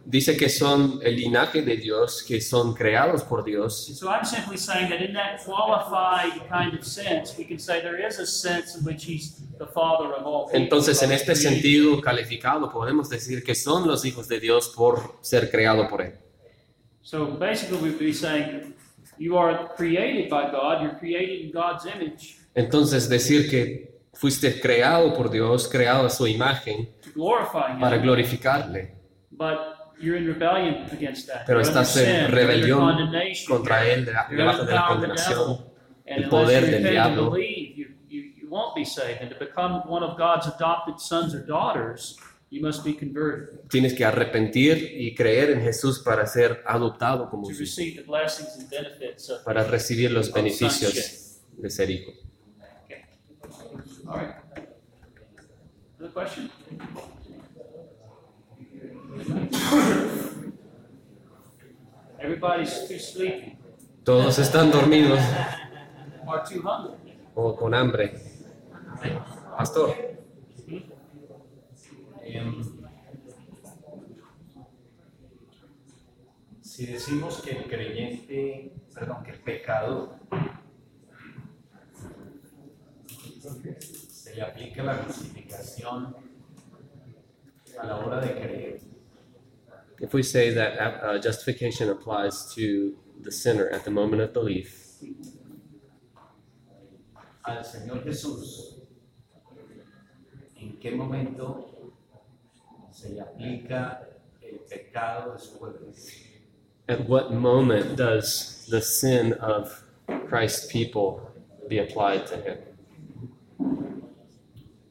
Dice 0.05 0.37
que 0.37 0.49
son 0.49 0.99
el 1.05 1.15
linaje 1.15 1.63
de 1.63 1.77
Dios, 1.77 2.25
que 2.25 2.41
son 2.41 2.75
creados 2.75 3.23
por 3.23 3.45
Dios. 3.45 3.87
And 3.91 3.97
so 3.97 4.09
I'm 4.11 4.25
simply 4.25 4.59
saying 4.59 4.89
that 4.89 5.01
in 5.01 5.15
that 5.15 5.45
qualified 5.45 6.49
kind 6.49 6.75
of 6.75 6.85
sense, 6.85 7.39
we 7.39 7.45
can 7.45 7.61
say 7.61 7.81
there 7.81 8.05
is 8.05 8.19
a 8.19 8.27
sense 8.27 8.77
in 8.77 8.85
which 8.85 9.05
He's 9.05 9.41
the 9.59 9.67
Father 9.67 10.13
of 10.13 10.27
all 10.27 10.47
people. 10.47 10.63
Entonces, 10.63 11.01
en 11.05 11.13
este 11.13 11.37
sentido 11.37 12.01
calificado, 12.01 12.73
podemos 12.73 13.09
decir 13.09 13.45
que 13.45 13.55
son 13.55 13.87
los 13.87 14.05
hijos 14.05 14.27
de 14.27 14.41
Dios 14.41 14.73
por 14.75 15.19
ser 15.21 15.49
creado 15.49 15.89
por 15.89 16.03
Él. 16.03 16.15
So 17.03 17.27
basically, 17.27 17.79
we'd 17.79 18.01
be 18.01 18.13
saying 18.13 18.75
you 19.19 19.37
are 19.37 19.69
created 19.77 20.29
by 20.29 20.51
God, 20.51 20.83
you're 20.83 20.99
created 20.99 21.47
in 21.47 21.53
God's 21.53 21.87
image 21.87 22.39
Entonces, 22.55 23.09
decir 23.09 23.49
que 23.49 24.01
fuiste 24.15 24.61
creado 24.61 25.15
por 25.15 25.31
Dios, 25.31 25.67
creado 25.69 26.07
a 26.07 26.11
su 26.11 26.27
imagen, 26.27 26.89
para 27.81 27.97
glorificarle, 27.99 28.95
But 29.31 29.59
you're 29.99 30.17
in 30.19 30.27
rebellion 30.27 30.85
against 30.93 31.29
that. 31.29 31.47
pero 31.47 31.61
estás 31.61 31.97
en 31.97 32.31
rebelión 32.31 33.11
contra 33.49 33.87
Él, 33.87 34.05
debajo 34.05 34.65
de 34.65 34.73
la 34.73 34.87
condenación. 34.87 35.65
el 36.05 36.29
poder 36.29 36.71
del 36.71 36.83
diablo. 36.91 37.31
believe, 37.31 37.75
you, 37.77 37.87
you, 38.09 38.23
you 38.37 38.49
won't 38.51 38.75
be 38.75 38.85
saved. 38.85 39.21
And 39.23 39.31
to 39.31 39.39
become 39.39 39.83
one 39.87 40.03
of 40.03 40.19
God's 40.19 40.47
adopted 40.49 41.01
sons 41.01 41.35
or 41.35 41.45
daughters, 41.47 42.19
you 42.53 42.61
must 42.61 42.85
be 42.85 42.95
converted 42.95 43.61
Tienes 43.71 43.95
que 43.95 44.05
arrepentir 44.05 44.77
y 45.01 45.15
creer 45.15 45.51
en 45.51 45.63
Jesús 45.63 46.01
para 46.01 46.27
ser 46.27 46.63
adoptado 46.67 47.31
como 47.31 47.51
hijo, 47.51 47.59
receive 47.61 48.03
the 48.03 48.07
blessings 48.07 48.55
and 48.59 48.69
benefits 48.69 49.31
of. 49.31 49.43
para 49.43 49.65
recibir 49.65 50.11
los 50.11 50.31
beneficios 50.31 51.41
de 51.57 51.71
ser 51.71 51.91
hijo. 51.91 52.13
Okay. 52.85 53.05
All 54.07 54.19
right. 54.19 54.35
Another 55.99 56.13
question? 56.13 56.51
Everybody's 62.19 62.87
too 62.89 62.99
sleepy 62.99 63.57
Todos 64.05 64.39
están 64.39 64.71
dormidos 64.71 65.21
or 66.27 66.43
too 66.43 66.61
hungry. 66.63 67.17
o 67.35 67.57
con 67.57 67.73
hambre. 67.75 68.13
Pastor, 69.57 69.95
si 76.73 76.87
decimos 76.87 77.43
que 77.43 77.51
el 77.51 77.65
creyente, 77.65 78.73
perdón, 78.95 79.23
que 79.23 79.33
el 79.33 79.41
pecado 79.41 80.19
se 84.09 84.35
le 84.35 84.41
aplica 84.41 84.83
la 84.83 84.95
justificación 85.05 86.17
a 87.79 87.87
la 87.87 87.97
hora 87.97 88.21
de 88.21 88.33
creer, 88.33 88.81
if 90.01 90.15
we 90.15 90.23
say 90.23 90.55
that 90.55 90.79
uh, 91.05 91.19
justification 91.21 91.91
applies 91.91 92.51
to 92.55 92.97
the 93.21 93.31
sinner 93.31 93.69
at 93.69 93.85
the 93.85 93.91
moment 93.91 94.23
of 94.23 94.33
belief, 94.33 95.03
al 97.45 97.63
Señor 97.63 98.03
Jesús, 98.03 98.79
¿en 100.57 100.79
qué 100.79 100.91
momento 100.93 101.93
se 102.91 103.11
le 103.11 103.21
aplica 103.21 104.09
el 104.41 104.61
pecado 104.61 105.35
de 105.35 105.39
su 105.39 105.59
pueblo? 105.59 105.93
At 106.93 107.09
what 107.09 107.33
moment 107.33 107.97
does 107.97 108.67
the 108.69 108.83
sin 108.83 109.33
of 109.35 109.83
Christ's 110.29 110.67
people 110.71 111.31
be 111.69 111.79
applied 111.79 112.27
to 112.27 112.37
him? 112.37 112.59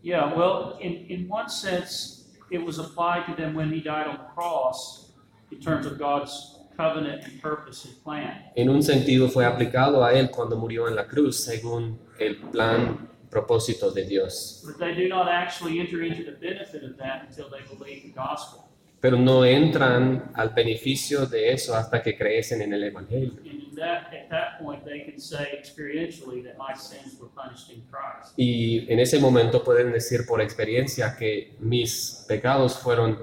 Yeah, 0.01 0.33
well, 0.33 0.79
in, 0.81 0.93
in 1.09 1.27
one 1.27 1.47
sense, 1.47 2.25
it 2.49 2.57
was 2.57 2.79
applied 2.79 3.27
to 3.27 3.35
them 3.35 3.53
when 3.53 3.71
he 3.71 3.81
died 3.81 4.07
on 4.07 4.17
the 4.17 4.29
cross 4.35 5.11
in 5.51 5.59
terms 5.59 5.85
of 5.85 5.99
God's 5.99 6.57
covenant 6.75 7.23
and 7.23 7.39
purpose 7.39 7.85
and 7.85 7.93
plan. 8.03 8.35
En 8.57 8.67
un 8.69 8.81
sentido 8.81 9.29
fue 9.29 9.45
aplicado 9.45 10.03
a 10.03 10.13
él 10.13 10.31
cuando 10.31 10.57
murió 10.57 10.87
en 10.87 10.95
la 10.95 11.05
cruz 11.05 11.43
según 11.45 11.99
el 12.19 12.37
plan 12.51 13.07
propósito 13.29 13.93
de 13.93 14.05
Dios. 14.05 14.63
But 14.65 14.79
they 14.79 14.95
do 14.95 15.07
not 15.07 15.27
actually 15.27 15.79
enter 15.79 16.01
into 16.01 16.23
the 16.23 16.31
benefit 16.31 16.83
of 16.83 16.97
that 16.97 17.27
until 17.29 17.47
they 17.49 17.61
believe 17.61 18.01
the 18.03 18.09
gospel. 18.09 18.70
Pero 19.01 19.17
no 19.17 19.43
entran 19.43 20.31
al 20.35 20.49
beneficio 20.49 21.25
de 21.25 21.51
eso 21.51 21.75
hasta 21.75 22.03
que 22.03 22.15
crecen 22.15 22.61
en 22.61 22.73
el 22.73 22.83
Evangelio. 22.83 23.31
And 23.31 23.47
in 23.47 23.75
that, 23.75 24.13
at 24.13 24.29
that 24.29 24.59
point, 24.63 24.85
they 24.85 25.03
can 25.03 25.19
say 25.19 25.47
experientially 25.59 26.43
that 26.43 26.55
my 26.57 26.75
sins 26.75 27.19
were 27.19 27.31
punished 27.35 27.71
in 27.71 27.81
Christ. 27.89 28.33
Y 28.37 28.85
en 28.89 28.99
ese 28.99 29.19
momento 29.19 29.63
pueden 29.63 29.91
decir 29.91 30.25
por 30.27 30.39
experiencia 30.39 31.15
que 31.17 31.55
mis 31.59 32.25
pecados 32.27 32.77
fueron 32.77 33.17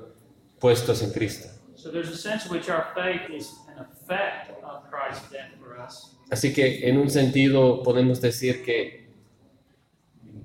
puestos 0.58 1.00
en 1.02 1.12
Cristo. 1.12 1.48
So 1.76 1.92
there's 1.92 2.10
a 2.10 2.16
sense 2.16 2.46
in 2.46 2.52
which 2.52 2.68
our 2.68 2.88
faith 2.92 3.30
is 3.30 3.54
an 3.68 3.84
effect 3.84 4.50
of 4.64 4.82
Christ's 4.90 5.30
death 5.30 5.52
for 5.60 5.80
us. 5.80 6.16
Así 6.30 6.52
que 6.52 6.88
en 6.88 6.98
un 6.98 7.08
sentido 7.08 7.82
podemos 7.84 8.20
decir 8.20 8.64
que 8.64 8.97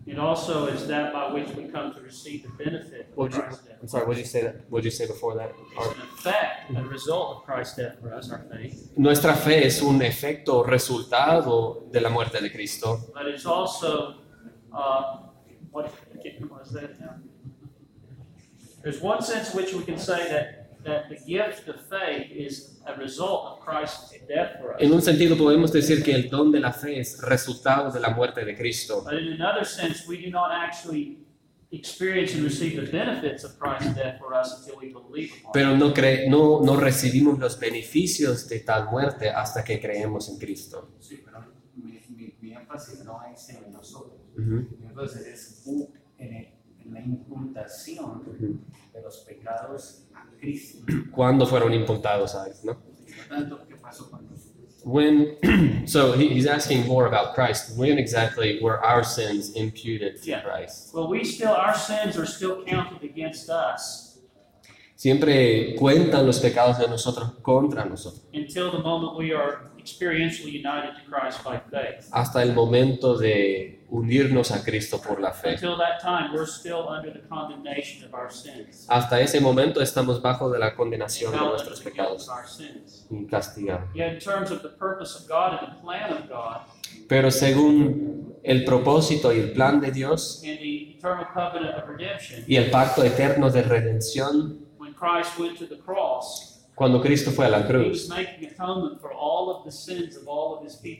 It 0.05 0.19
also 0.19 0.67
is 0.67 0.86
that 0.88 1.13
by 1.13 1.31
which 1.31 1.50
we 1.55 1.63
come 1.65 1.93
to 1.93 2.01
receive 2.01 2.43
the 2.43 2.50
benefit 2.63 3.07
of 3.12 3.17
What 3.17 3.31
would 3.31 3.33
you, 3.36 3.41
Christ's 3.41 3.65
death. 3.65 3.77
I'm 3.81 3.88
sorry, 3.88 4.05
what 4.05 4.15
did 4.15 4.22
you 4.22 4.27
say 4.27 4.41
that? 4.43 4.69
What 4.69 4.79
did 4.83 4.86
you 4.86 4.91
say 4.91 5.07
before 5.07 5.36
that? 5.36 5.53
It's 5.77 5.86
an 5.95 6.01
effect, 6.01 6.72
a 6.75 6.83
result 6.83 7.38
of 7.38 7.43
Christ's 7.45 7.77
death 7.77 7.95
for 8.01 8.13
us, 8.13 8.29
our 8.29 8.43
faith. 8.51 8.91
Nuestra 8.98 9.33
fe 9.36 9.65
es 9.65 9.81
un 9.81 10.01
efecto 10.01 10.63
resultado 10.63 11.83
de 11.89 12.01
la 12.01 12.10
muerte 12.10 12.41
de 12.41 12.50
Cristo, 12.51 13.00
But 13.13 13.27
it's 13.27 13.45
also, 13.45 14.15
uh, 14.74 15.19
what, 15.72 15.86
I 15.86 16.22
can't 16.22 16.36
remember 16.36 16.55
what 16.55 16.67
I 16.67 16.69
said 16.69 16.98
now. 17.00 17.15
There's 18.83 19.00
one 19.00 19.22
sense 19.22 19.51
in 19.53 19.57
which 19.62 19.74
we 19.74 19.83
can 19.86 19.98
say 19.98 20.27
that, 20.29 20.62
that 20.83 21.07
the 21.09 21.15
gift 21.25 21.67
of 21.69 21.75
faith 21.89 22.31
is 22.31 22.81
a 22.85 22.93
result 22.95 23.45
of 23.45 23.59
Christ's 23.65 24.11
death 24.27 24.59
for 24.59 24.71
us. 24.75 24.81
En 24.81 24.91
un 24.93 25.01
sentido 25.01 25.37
podemos 25.37 25.71
decir 25.71 26.03
que 26.03 26.13
el 26.13 26.29
don 26.29 26.51
de 26.51 26.59
la 26.59 26.71
fe 26.73 26.99
es 26.99 27.19
resultado 27.21 27.91
de 27.91 27.99
la 27.99 28.09
muerte 28.09 28.43
de 28.45 28.55
Cristo, 28.55 29.01
But 29.03 29.13
in 29.13 29.33
another 29.33 29.65
sense, 29.65 30.05
we 30.07 30.17
do 30.17 30.29
not 30.29 30.51
actually 30.51 31.19
experience 31.71 32.35
and 32.35 32.43
receive 32.43 32.75
the 32.79 32.91
benefits 32.91 33.43
of 33.43 33.57
Christ's 33.57 33.95
death 33.95 34.19
for 34.19 34.33
us 34.35 34.59
until 34.59 34.77
we 34.79 34.93
believe 34.93 35.31
upon 35.39 35.49
it. 35.49 35.53
pero 35.53 35.75
no, 35.75 35.91
cre- 35.93 36.27
no, 36.29 36.61
no 36.61 36.75
recibimos 36.75 37.39
los 37.39 37.57
beneficios 37.59 38.47
de 38.47 38.59
tal 38.59 38.89
muerte 38.91 39.29
hasta 39.29 39.63
que 39.63 39.79
creemos 39.81 40.29
en 40.29 40.37
Cristo. 40.37 40.91
Sí, 40.99 41.21
pero 41.25 41.39
mi, 41.75 41.99
mi, 42.15 42.35
mi 42.41 42.53
énfasis 42.53 43.03
no 43.03 43.19
es 43.33 43.49
en 43.49 43.71
nosotros. 43.71 44.19
Ujú, 44.37 44.67
Mi 44.79 44.85
énfasis 44.87 45.21
es 45.25 45.63
en, 46.19 46.33
el- 46.35 46.52
en 46.85 46.93
la 46.93 47.01
imputación 47.01 48.23
de 48.93 49.01
los 49.01 49.17
pecados 49.19 50.07
a 50.13 50.25
Cristo. 50.39 50.85
¿Cuándo 51.11 51.45
fueron 51.45 51.73
imputados 51.73 52.35
a 52.35 52.47
él? 52.47 52.53
¿no? 52.63 52.77
No 53.29 53.67
qué 53.67 53.75
pasó 53.75 54.09
con 54.09 54.29
nosotros. 54.29 54.81
When, 54.85 55.37
so 55.87 56.11
he, 56.13 56.27
he's 56.29 56.45
asking 56.45 56.85
more 56.87 57.07
about 57.07 57.35
Christ. 57.35 57.77
When 57.77 57.97
exactly 57.97 58.59
were 58.61 58.83
our 58.83 59.03
sins 59.03 59.53
imputed 59.55 60.21
to 60.23 60.29
Yeah. 60.29 60.41
Christ? 60.41 60.93
Well, 60.93 61.07
we 61.07 61.23
still, 61.23 61.51
our 61.51 61.73
sins 61.73 62.17
are 62.17 62.25
still 62.25 62.65
counted 62.65 63.01
against 63.03 63.49
us 63.49 64.13
Siempre 64.95 65.75
cuentan 65.75 66.25
los 66.25 66.39
pecados 66.39 66.77
de 66.77 66.87
nosotros 66.87 67.33
contra 67.41 67.83
nosotros, 67.83 68.23
until 68.33 68.71
the 68.71 68.77
moment 68.77 69.17
we 69.17 69.33
are 69.33 69.69
experientially 69.83 70.51
united 70.51 70.95
to 70.95 71.01
Christ 71.09 71.43
by 71.43 71.59
faith. 71.69 72.07
hasta 72.11 72.41
el 72.41 72.53
momento 72.53 73.17
de 73.17 73.81
unirnos 73.89 74.51
a 74.51 74.63
Cristo 74.63 75.01
por 75.01 75.19
la 75.19 75.33
fe. 75.33 75.51
Until 75.51 75.77
that 75.77 75.99
time, 76.01 76.31
we're 76.33 76.47
still 76.47 76.87
under 76.87 77.11
the 77.11 77.27
condemnation 77.27 78.05
of 78.05 78.13
our 78.13 78.31
sins. 78.31 78.85
Hasta 78.89 79.19
ese 79.19 79.39
momento 79.39 79.81
estamos 79.81 80.21
bajo 80.21 80.49
de 80.49 80.59
la 80.59 80.75
condenación 80.75 81.31
de 81.31 81.37
nuestros 81.37 81.81
pecados 81.81 82.29
y 83.09 83.25
castigados. 83.27 83.89
Pero 87.07 87.31
según 87.31 88.35
el 88.43 88.65
propósito 88.65 89.33
y 89.33 89.39
el 89.39 89.53
plan 89.53 89.79
de 89.79 89.91
Dios 89.91 90.41
y 90.43 90.97
el 92.55 92.71
pacto 92.71 93.03
eterno 93.03 93.49
de 93.49 93.61
redención, 93.61 94.59
cuando 96.75 96.99
Cristo 97.01 97.31
fue 97.31 97.45
a 97.45 97.49
la 97.49 97.67
cruz, 97.67 98.09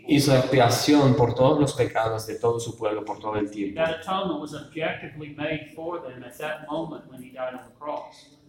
hizo 0.07 0.35
expiación 0.35 1.15
por 1.15 1.33
todos 1.33 1.59
los 1.59 1.73
pecados 1.73 2.27
de 2.27 2.35
todo 2.35 2.59
su 2.59 2.77
pueblo 2.77 3.03
por 3.03 3.19
todo 3.19 3.35
el 3.37 3.49
tiempo, 3.49 3.81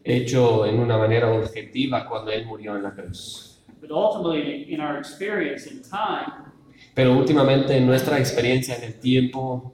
hecho 0.04 0.66
en 0.66 0.78
una 0.80 0.98
manera 0.98 1.30
objetiva 1.32 2.06
cuando 2.06 2.30
Él 2.30 2.44
murió 2.46 2.76
en 2.76 2.82
la 2.82 2.92
cruz. 2.94 3.62
Pero 6.94 7.16
últimamente 7.16 7.76
en 7.76 7.86
nuestra 7.86 8.18
experiencia 8.18 8.76
en 8.76 8.84
el 8.84 9.00
tiempo, 9.00 9.72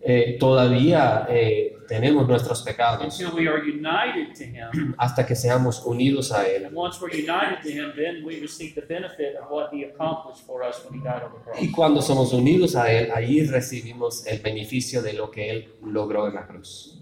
eh, 0.00 0.36
todavía 0.38 1.26
eh, 1.30 1.73
tenemos 1.86 2.26
nuestros 2.26 2.62
pecados 2.62 3.04
until 3.04 3.34
we 3.34 3.48
are 3.48 3.58
united 3.58 4.34
to 4.34 4.44
him. 4.44 4.94
hasta 4.98 5.24
que 5.26 5.34
seamos 5.34 5.84
unidos 5.84 6.32
a 6.32 6.46
Él. 6.48 6.66
And 6.66 6.76
once 6.76 7.00
we're 7.00 7.14
united 7.14 7.62
to 7.62 7.70
him, 7.70 7.92
then 7.96 8.24
we 8.24 8.40
receive 8.40 8.74
the 8.74 8.86
benefit 8.86 9.36
of 9.36 9.50
what 9.50 9.70
he 9.72 9.84
accomplished 9.84 10.46
for 10.46 10.62
us 10.62 10.84
when 10.84 10.98
he 10.98 11.04
died 11.04 11.22
on 11.22 11.32
the 11.32 11.40
cross. 11.44 11.60
Y 11.60 11.70
cuando 11.70 12.02
somos 12.02 12.32
unidos 12.32 12.76
a 12.76 12.92
Él, 12.92 13.10
ahí 13.12 13.46
recibimos 13.46 14.26
el 14.26 14.40
beneficio 14.40 15.02
de 15.02 15.12
lo 15.14 15.30
que 15.30 15.50
Él 15.50 15.74
logró 15.82 16.28
en 16.28 16.34
la 16.34 16.46
cruz. 16.46 17.00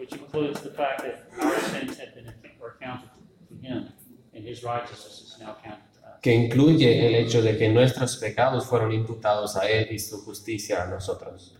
which 0.00 0.12
includes 0.12 0.60
the 0.62 0.70
fact 0.70 1.02
that 1.02 1.28
our 1.42 1.60
sins 1.60 1.98
have 1.98 2.14
been 2.14 2.32
were 2.58 2.76
counted 2.80 3.10
to 3.48 3.54
him, 3.66 3.88
and 4.34 4.44
his 4.44 4.64
righteousness 4.64 5.20
is 5.20 5.36
now 5.38 5.54
counted 5.62 5.84
to 5.92 6.00
us. 6.08 6.20
que 6.22 6.32
incluye 6.32 7.06
el 7.06 7.14
hecho 7.14 7.42
de 7.42 7.58
que 7.58 7.68
nuestros 7.68 8.16
pecados 8.16 8.66
fueron 8.66 8.92
imputados 8.92 9.56
a 9.56 9.68
Él 9.70 9.88
y 9.90 9.98
su 9.98 10.22
justicia 10.22 10.82
a 10.84 10.86
nosotros. 10.86 11.59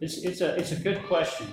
It's, 0.00 0.18
it's 0.24 0.40
a 0.40 0.54
it's 0.56 0.72
a 0.72 0.76
good 0.76 1.00
question, 1.08 1.46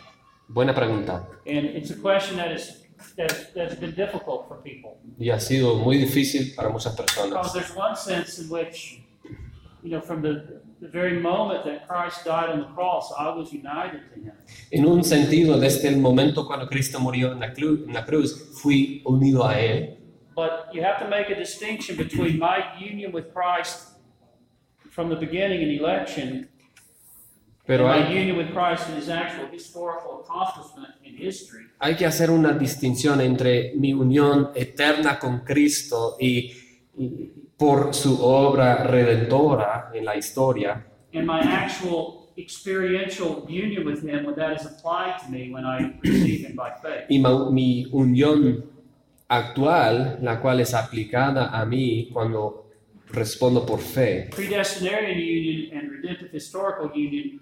Buena 0.49 0.73
pregunta. 0.73 1.25
and 1.47 1.65
it's 1.65 1.91
a 1.91 1.95
question 1.95 2.37
that 2.37 2.51
is 2.51 2.83
that, 3.17 3.53
that's 3.55 3.75
been 3.75 3.93
difficult 3.95 4.47
for 4.47 4.57
people 4.63 4.97
Y 5.19 5.29
ha 5.29 5.39
sido 5.39 5.75
muy 5.77 5.97
difícil 5.97 6.55
para 6.55 6.69
muchas 6.69 6.95
because 6.95 7.53
there's 7.53 7.75
one 7.75 7.95
sense 7.95 8.39
in 8.39 8.49
which, 8.49 8.99
you 9.83 9.89
know, 9.91 10.01
from 10.01 10.21
the 10.21 10.61
the 10.81 10.89
very 10.89 11.19
moment 11.19 11.63
that 11.63 11.87
Christ 11.87 12.25
died 12.25 12.49
on 12.49 12.59
the 12.59 12.67
cross, 12.75 13.11
I 13.17 13.29
was 13.29 13.51
united 13.53 14.01
to 14.13 14.19
Him. 14.19 14.33
En 14.71 14.85
un 14.85 15.03
sentido, 15.03 15.57
desde 15.59 15.87
el 15.87 15.97
momento 15.97 16.45
cuando 16.45 16.67
Cristo 16.67 16.99
murió 16.99 17.31
en 17.31 17.39
la, 17.39 17.53
cru- 17.53 17.85
en 17.87 17.93
la 17.93 18.03
cruz, 18.05 18.51
fui 18.61 19.01
unido 19.05 19.45
a 19.47 19.53
Él. 19.57 19.97
But 20.35 20.67
you 20.73 20.83
have 20.83 20.99
to 20.99 21.07
make 21.09 21.29
a 21.29 21.35
distinction 21.35 21.95
between 21.95 22.37
my 22.37 22.57
union 22.77 23.13
with 23.13 23.33
Christ 23.33 23.93
from 24.91 25.09
the 25.09 25.15
beginning 25.15 25.61
in 25.61 25.69
election 25.79 26.49
Pero 27.67 27.91
hay, 27.91 28.03
union 28.15 28.37
with 28.37 28.53
Christ 28.53 28.89
in 28.89 28.97
His 28.97 29.09
actual 29.09 29.47
historical 29.51 30.21
accomplishment 30.23 30.89
in 31.03 31.15
history. 31.17 31.63
hay 31.79 31.95
que 31.95 32.05
hacer 32.05 32.29
una 32.29 32.53
distinción 32.53 33.21
entre 33.21 33.73
mi 33.75 33.93
unión 33.93 34.51
eterna 34.55 35.17
con 35.19 35.39
Cristo 35.39 36.15
y, 36.19 36.51
y 36.97 37.31
por 37.57 37.93
su 37.93 38.21
obra 38.23 38.83
redentora 38.83 39.89
en 39.93 40.05
la 40.05 40.15
historia 40.15 40.85
and 41.13 41.25
my 41.25 41.39
actual 41.39 42.29
experiential 42.37 43.45
union 43.47 43.85
with 43.85 44.03
Him 44.03 44.25
when 44.25 44.35
that 44.35 44.51
is 44.59 44.65
applied 44.65 45.17
to 45.23 45.31
me 45.31 45.51
when 45.51 45.65
I 45.65 45.97
receive 46.03 46.45
Him 46.47 46.55
by 46.55 46.71
faith. 46.81 47.05
y 47.09 47.17
mi 47.19 47.87
unión 47.91 48.65
actual, 49.27 50.19
la 50.21 50.39
cual 50.39 50.59
es 50.59 50.73
aplicada 50.73 51.49
a 51.49 51.65
mí 51.65 52.09
cuando 52.11 52.69
respondo 53.11 53.65
por 53.65 53.79
fe. 53.79 54.29
Predestinarian 54.35 55.17
union 55.17 55.77
and 55.77 55.91
redemptive 55.91 56.29
historical 56.33 56.91
union 56.93 57.41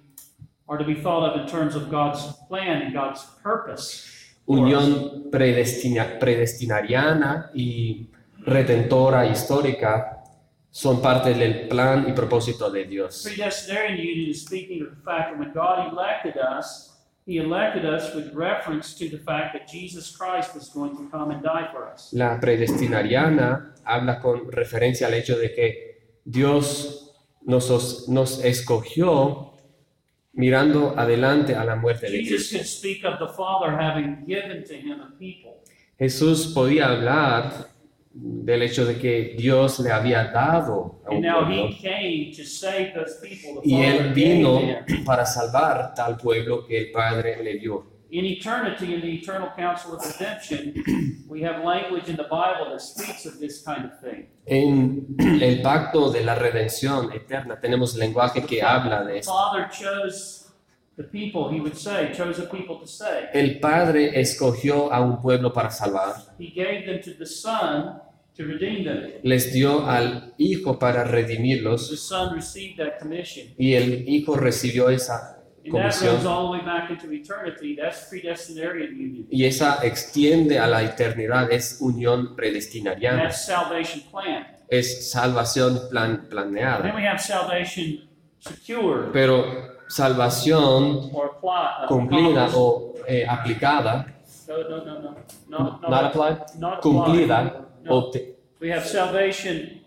are 0.73 0.77
to 0.79 0.85
be 0.85 0.95
thought 1.01 1.23
of 1.29 1.41
in 1.41 1.47
terms 1.47 1.75
of 1.75 1.89
God's 1.89 2.21
plan 2.47 2.81
and 2.81 2.93
God's 2.93 3.23
purpose. 3.43 4.09
Unión 4.45 5.29
predestina- 5.31 6.17
predestinariana 6.19 7.51
y 7.53 8.09
redentora 8.45 9.25
histórica 9.27 10.19
son 10.69 11.01
parte 11.01 11.33
del 11.33 11.67
plan 11.69 12.05
y 12.09 12.13
propósito 12.13 12.69
de 12.71 12.85
Dios. 12.85 13.23
Predestinarian 13.23 13.97
union 13.99 14.29
is 14.31 14.41
speaking 14.43 14.81
of 14.81 14.89
the 14.89 15.01
fact 15.03 15.31
that 15.31 15.39
when 15.39 15.53
God 15.53 15.91
elected 15.93 16.35
us, 16.37 16.89
He 17.25 17.37
elected 17.37 17.85
us 17.85 18.13
with 18.13 18.33
reference 18.33 18.93
to 18.97 19.07
the 19.07 19.17
fact 19.23 19.53
that 19.53 19.65
Jesus 19.71 20.13
Christ 20.13 20.53
was 20.53 20.67
going 20.73 20.97
to 20.97 21.09
come 21.09 21.31
and 21.31 21.41
die 21.41 21.69
for 21.71 21.89
us. 21.89 22.11
La 22.11 22.37
predestinariana 22.37 23.75
habla 23.85 24.19
con 24.19 24.51
referencia 24.51 25.07
al 25.07 25.13
hecho 25.13 25.37
de 25.37 25.53
que 25.53 25.95
Dios 26.25 27.13
nos, 27.45 27.69
os- 27.69 28.09
nos 28.09 28.43
escogió 28.43 29.52
mirando 30.33 30.93
adelante 30.97 31.55
a 31.55 31.63
la 31.63 31.75
muerte 31.75 32.09
de 32.09 32.23
Jesus 32.23 32.49
Cristo. 32.49 32.57
could 32.57 32.67
speak 32.67 33.05
of 33.05 33.19
the 33.19 33.33
Father 33.33 33.71
having 33.71 34.25
given 34.25 34.63
to 34.63 34.73
Him 34.73 35.01
a 35.01 35.17
people. 35.17 35.61
Jesús 35.97 36.47
podía 36.53 36.89
hablar 36.89 37.69
del 38.13 38.61
hecho 38.61 38.85
de 38.85 38.97
que 38.97 39.35
Dios 39.37 39.79
le 39.79 39.91
había 39.91 40.25
dado 40.25 41.01
a 41.05 41.11
And 41.11 41.25
un 41.25 41.33
pueblo 41.33 41.67
He 41.67 41.81
came 41.81 42.31
to 42.35 42.43
save 42.45 42.93
those 42.93 43.19
people. 43.21 43.61
The 43.61 43.69
y 43.69 43.81
él 43.81 44.13
vino 44.13 44.59
para 45.05 45.25
salvar 45.25 45.93
tal 45.95 46.17
pueblo 46.17 46.65
que 46.65 46.77
el 46.77 46.91
Padre 46.91 47.43
le 47.43 47.57
dio. 47.59 47.92
In 48.15 48.25
eternity, 48.25 48.93
in 48.93 49.01
the 49.01 49.11
eternal 49.11 49.49
counsel 49.57 49.95
of 49.95 50.05
redemption, 50.05 50.75
we 51.27 51.41
have 51.41 51.63
language 51.65 52.07
in 52.09 52.15
the 52.15 52.27
Bible 52.29 52.69
that 52.69 52.79
speaks 52.79 53.25
of 53.25 53.39
this 53.39 53.63
kind 53.63 53.85
of 53.85 53.99
thing. 54.01 54.27
En 54.45 55.15
el 55.41 55.63
pacto 55.63 56.11
de 56.11 56.23
la 56.23 56.35
redención 56.35 57.11
eterna 57.11 57.59
tenemos 57.59 57.95
lenguaje 57.95 58.43
que 58.45 58.61
habla 58.61 59.03
de 59.03 59.17
esto. 59.17 59.31
Father 59.33 59.67
chose 59.71 60.51
the 60.95 61.03
people, 61.03 61.49
he 61.51 61.59
would 61.59 61.75
say, 61.75 62.11
chose 62.13 62.37
a 62.39 62.45
people 62.45 62.77
to 62.79 62.85
save. 62.85 63.29
El 63.33 63.59
Padre 63.59 64.19
escogió 64.21 64.93
a 64.93 65.01
un 65.01 65.19
pueblo 65.19 65.51
para 65.51 65.71
salvar, 65.71 66.13
He 66.37 66.51
gave 66.53 66.85
them 66.85 67.01
to 67.01 67.17
the 67.17 67.25
Son 67.25 67.99
to 68.37 68.43
redeem 68.43 68.83
them. 68.83 69.11
les 69.23 69.51
dio 69.51 69.87
al 69.87 70.35
Hijo 70.37 70.77
para 70.77 71.03
The 71.03 71.09
redimirlos 71.11 71.87
Son 71.99 72.35
received 72.35 72.77
that 72.77 72.99
commission. 72.99 73.47
y 73.57 73.73
el 73.73 74.07
Hijo 74.07 74.35
recibió 74.35 74.91
esa 74.91 75.39
comisión 75.71 76.25
all 76.27 76.47
the 76.51 76.57
way 76.59 76.65
back 76.65 76.89
into 76.89 77.11
eternity. 77.11 77.75
That's 77.75 78.07
predestinarian 78.09 78.91
union. 78.95 79.27
y 79.29 79.45
esa 79.45 79.79
extiende 79.83 80.59
a 80.59 80.67
la 80.67 80.83
eternidad, 80.83 81.51
es 81.51 81.77
unión 81.79 82.35
predestinariana. 82.35 83.23
that's 83.23 83.45
salvation 83.45 84.01
plan. 84.11 84.47
es 84.69 85.11
salvación 85.11 85.89
plan- 85.89 86.17
Then 86.21 86.29
planeada. 86.29 86.95
we 86.95 87.05
have 87.07 87.19
salvation 87.19 88.07
secured 88.39 89.11
Pero 89.13 89.45
salvación 89.87 91.11
uh, 91.13 91.87
cumplida 91.87 92.49
o 92.55 92.95
eh, 93.07 93.25
aplicada, 93.27 94.07
No, 94.47 94.57
no, 94.57 94.83
no, 94.85 94.99
no. 94.99 95.15
No, 95.47 95.79
no. 95.81 95.89
not 95.89 96.05
applied, 96.05 96.37
Not 96.57 96.77
applied. 96.79 96.81
cumplida, 96.81 97.67
No. 97.83 98.11
We 98.59 98.69
have 98.71 98.85
salvation 98.85 99.81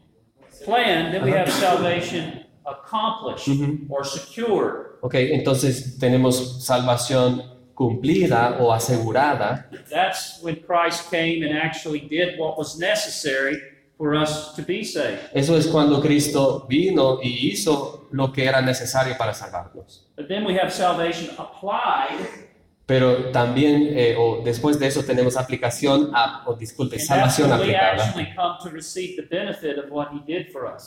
planned, 0.65 1.15
then 1.15 1.25
we 1.25 1.31
have 1.33 1.51
salvation 1.51 2.45
accomplished 2.65 3.49
or 3.89 4.05
secured. 4.05 4.86
Ok, 5.01 5.15
entonces 5.15 5.99
tenemos 5.99 6.65
salvación 6.65 7.43
cumplida 7.75 8.57
o 8.59 8.73
asegurada. 8.73 9.69
That's 9.91 10.41
when 10.43 10.57
Christ 10.57 11.11
came 11.11 11.45
and 11.47 11.57
actually 11.57 12.01
did 12.01 12.39
what 12.39 12.57
was 12.59 12.79
necessary 12.79 13.61
for 13.97 14.15
us 14.15 14.55
to 14.55 14.63
be 14.63 14.83
saved. 14.83 15.21
Eso 15.33 15.57
es 15.57 15.67
cuando 15.67 16.01
Cristo 16.01 16.67
vino 16.69 17.21
y 17.23 17.51
hizo 17.51 18.09
lo 18.11 18.33
que 18.33 18.45
era 18.45 18.61
necesario 18.61 19.17
para 19.17 19.33
salvarnos. 19.33 20.07
But 20.17 20.29
then 20.29 20.45
we 20.45 20.59
have 20.59 20.73
salvation 20.73 21.35
applied, 21.39 22.46
Pero 22.87 23.33
también, 23.33 23.89
eh, 23.97 24.15
o 24.17 24.43
después 24.45 24.79
de 24.79 24.87
eso, 24.87 25.03
tenemos 25.03 25.37
aplicación, 25.37 26.11
a, 26.15 26.45
o 26.47 26.55
disculpe, 26.55 27.01
salvación 27.01 27.53
aplicada. 27.53 28.15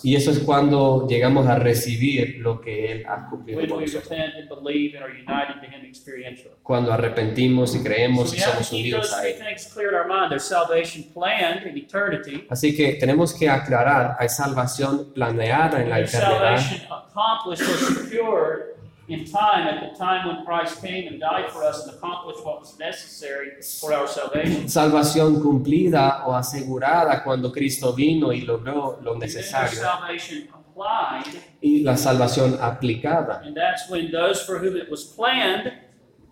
Y 0.04 0.16
eso 0.16 0.32
es 0.32 0.40
cuando 0.40 1.06
llegamos 1.10 1.46
a 1.48 1.56
recibir 1.60 2.38
lo 2.40 2.62
que 2.62 2.90
Él 2.94 3.06
ha 3.06 3.28
cumplido 3.30 3.60
por 3.68 3.82
nosotros. 3.82 4.10
repent 4.10 4.36
and 4.36 4.48
believe 4.48 4.96
and 4.96 5.04
are 5.04 5.12
united 5.14 5.60
to 5.60 5.66
Him 5.66 5.86
experientially. 5.86 6.56
Cuando 6.64 6.94
arrepentimos 6.94 7.76
y 7.76 7.84
creemos 7.84 8.34
y 8.34 8.40
somos 8.40 8.72
unidos 8.72 9.12
a 9.14 9.28
Él. 9.28 9.36
Así 12.50 12.78
que 12.78 12.94
tenemos 12.94 13.34
que 13.34 13.50
aclarar, 13.50 14.16
hay 14.18 14.30
salvación 14.30 15.12
planeada 15.14 15.82
en 15.82 15.90
la 15.90 16.00
eternidad 16.00 16.62
in 19.10 19.26
time 19.26 19.68
at 19.68 19.82
the 19.82 19.98
time 19.98 20.28
when 20.28 20.46
Christ 20.46 20.82
came 20.82 21.08
and 21.08 21.20
died 21.20 21.50
for 21.52 21.64
us 21.64 21.84
and 21.86 21.96
accomplished 21.96 22.46
what 22.46 22.60
was 22.60 22.78
necessary 22.78 23.54
for 23.82 23.92
our 23.92 24.08
salvation. 24.08 24.70
salvación 24.70 25.42
cumplida 25.42 26.26
o 26.28 26.36
asegurada 26.36 27.24
cuando 27.24 27.52
Cristo 27.52 27.92
vino 27.94 28.32
y 28.32 28.42
logró 28.42 29.00
lo 29.02 29.16
necesario 29.18 29.82
y 31.62 31.80
la 31.82 31.98
salvación 31.98 32.58
aplicada. 32.62 33.42
and 33.44 33.56
that's 33.58 33.90
when 33.90 34.12
those 34.12 34.46
for 34.46 34.60
whom 34.60 34.78
it 34.78 34.90
was 34.90 35.04
planned 35.04 35.74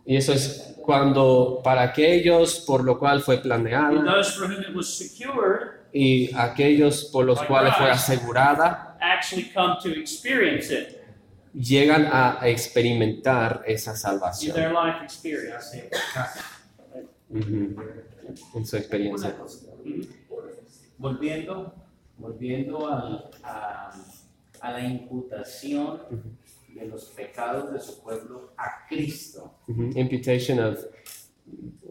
Y 0.06 0.16
eso 0.16 0.32
es 0.32 0.76
cuando 0.86 1.60
para 1.62 1.82
aquellos 1.82 2.60
por 2.66 2.84
lo 2.84 2.98
cual 2.98 3.22
fue 3.22 3.36
and 3.36 3.44
planeado 3.44 4.04
those 4.06 4.32
for 4.32 4.48
whom 4.48 4.62
it 4.62 4.74
was 4.74 4.88
secured 4.88 5.82
y 5.92 6.30
aquellos 6.36 7.06
por 7.12 7.26
los 7.26 7.42
cuales 7.42 7.76
fue 7.76 7.90
asegurada 7.90 8.96
actually 9.02 9.52
come 9.54 9.76
to 9.82 9.90
experience 9.90 10.72
it 10.72 10.97
llegan 11.60 12.08
a 12.12 12.40
experimentar 12.44 13.64
esa 13.66 13.92
in 13.92 13.98
salvación 13.98 14.56
their 14.56 14.72
life 14.72 15.04
experience. 15.04 15.90
Ujú. 17.30 17.76
en 18.56 18.66
su 18.66 18.78
experiencia. 18.78 19.36
Volviendo, 20.98 21.74
volviendo 22.18 22.88
al- 22.88 23.30
a, 23.44 23.92
a 24.62 24.72
la 24.72 24.80
imputación 24.82 26.02
de 26.74 26.86
los 26.88 27.06
pecados 27.06 27.72
de 27.74 27.80
su 27.80 28.02
pueblo 28.02 28.52
a 28.58 28.86
Cristo 28.88 29.56
Ujú. 29.68 29.92
Imputation 29.96 30.60
of 30.60 30.78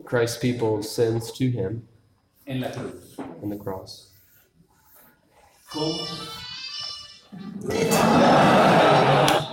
Christ's 0.05 0.39
people's 0.39 0.89
sins 0.89 1.33
to 1.33 1.45
him 1.45 1.83
en 2.47 2.61
la 2.61 2.71
cruz. 2.71 3.17
on 3.43 3.51
the 3.51 3.57
cross. 3.59 4.13
¿Cómo? 5.73 5.99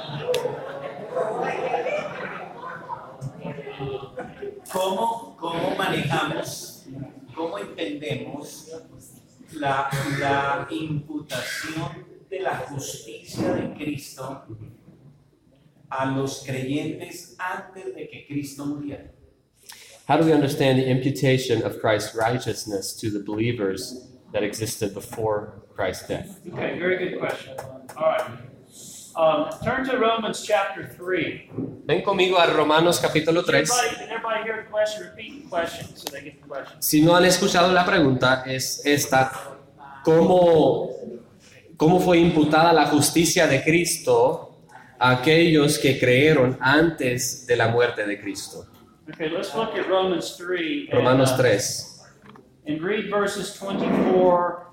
¿Cómo, 4.73 5.37
cómo 5.39 5.75
manejamos, 5.75 6.87
cómo 7.35 7.59
entendemos 7.59 8.71
la, 9.53 9.87
la 10.19 10.67
imputación 10.71 12.07
de 12.27 12.39
la 12.39 12.55
justicia 12.55 13.53
de 13.53 13.73
Cristo 13.75 14.47
a 15.89 16.05
los 16.07 16.43
creyentes 16.43 17.35
antes 17.37 17.93
de 17.93 18.09
que 18.09 18.25
Cristo 18.25 18.65
muriera? 18.65 19.11
How 20.07 20.17
do 20.17 20.25
we 20.25 20.33
understand 20.33 20.79
the 20.79 20.89
imputation 20.89 21.61
of 21.61 21.79
Christ's 21.79 22.15
righteousness 22.15 22.93
to 22.97 23.11
the 23.11 23.19
believers 23.19 24.09
that 24.33 24.41
existed 24.41 24.95
before 24.95 25.61
Christ's 25.75 26.07
death? 26.07 26.39
Okay, 26.51 26.79
very 26.79 26.97
good 26.97 27.19
question. 27.19 27.55
All 27.95 28.17
right. 28.17 28.52
Um, 29.15 29.49
turn 29.63 29.85
to 29.85 29.97
Romans 29.97 30.41
chapter 30.41 30.87
3. 30.87 31.85
Ven 31.85 32.01
conmigo 32.01 32.37
a 32.37 32.47
Romanos 32.51 32.99
capítulo 32.99 33.43
3. 33.45 33.59
Everybody, 33.59 33.89
did 33.89 34.09
everybody 34.09 34.43
hear 34.43 34.63
the 34.63 34.69
question? 34.71 35.03
Repeat 35.03 35.43
the 35.43 35.49
question 35.49 35.95
so 35.95 36.09
they 36.09 36.21
get 36.23 36.41
the 36.41 36.47
question. 36.47 36.81
Si 36.81 37.01
no 37.01 37.15
han 37.15 37.25
escuchado 37.25 37.71
la 37.71 37.85
pregunta, 37.85 38.43
es 38.47 38.81
esta. 38.85 39.31
¿Cómo, 40.03 40.89
cómo 41.77 41.99
fue 41.99 42.17
imputada 42.17 42.73
la 42.73 42.87
justicia 42.87 43.45
de 43.45 43.63
Cristo 43.63 44.57
a 44.97 45.11
aquellos 45.11 45.77
que 45.77 45.99
creyeron 45.99 46.57
antes 46.59 47.45
de 47.45 47.55
la 47.55 47.67
muerte 47.67 48.07
de 48.07 48.19
Cristo? 48.19 48.65
Okay, 49.13 49.29
let's 49.29 49.53
look 49.53 49.75
at 49.77 49.87
Romans 49.87 50.35
3. 50.37 50.89
and, 50.89 50.97
Romanos 50.97 51.31
uh, 51.33 51.37
3, 51.37 51.59
And 52.65 52.81
read 52.81 53.11
verses 53.11 53.53
24 53.53 54.67
to 54.71 54.72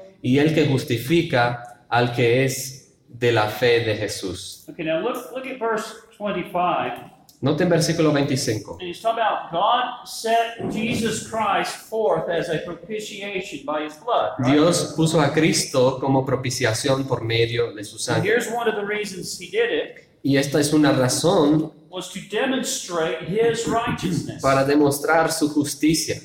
y 0.21 0.39
el 0.39 0.53
que 0.53 0.67
justifica 0.67 1.83
al 1.89 2.13
que 2.13 2.43
es 2.45 2.93
de 3.07 3.31
la 3.31 3.47
fe 3.47 3.81
de 3.81 3.95
Jesús. 3.97 4.65
Okay, 4.69 4.85
now 4.85 4.99
look, 5.01 5.31
look 5.35 5.45
at 5.45 5.59
verse 5.59 5.93
25. 6.17 7.09
Noten 7.41 7.69
versículo 7.69 8.11
25. 8.13 8.77
And 8.79 8.87
he's 8.87 9.01
talking 9.01 9.19
about 9.19 9.51
God 9.51 10.05
set 10.07 10.59
Jesus 10.71 11.27
Christ 11.27 11.75
forth 11.89 12.29
as 12.29 12.49
a 12.49 12.59
propitiation 12.59 13.65
by 13.65 13.83
his 13.83 13.95
blood. 13.97 14.33
right? 14.37 14.53
Dios 14.53 14.93
puso 14.95 15.19
a 15.19 15.33
Cristo 15.33 15.97
como 15.99 16.23
propiciación 16.23 17.07
por 17.07 17.23
medio 17.23 17.73
de 17.73 17.83
su 17.83 17.95
And 17.95 18.01
sangre. 18.01 18.29
here's 18.31 18.47
one 18.47 18.69
of 18.69 18.75
the 18.75 18.85
reasons 18.85 19.39
he 19.39 19.49
did 19.49 19.71
it 19.71 20.07
Y 20.23 20.37
esta 20.37 20.59
es 20.59 20.71
una 20.71 20.91
razón 20.91 21.73
was 21.89 22.09
to 22.13 22.19
demonstrate 22.29 23.23
his 23.27 23.65
righteousness. 23.67 24.39
para 24.39 24.63
demostrar 24.63 25.31
su 25.31 25.49
justicia, 25.49 26.21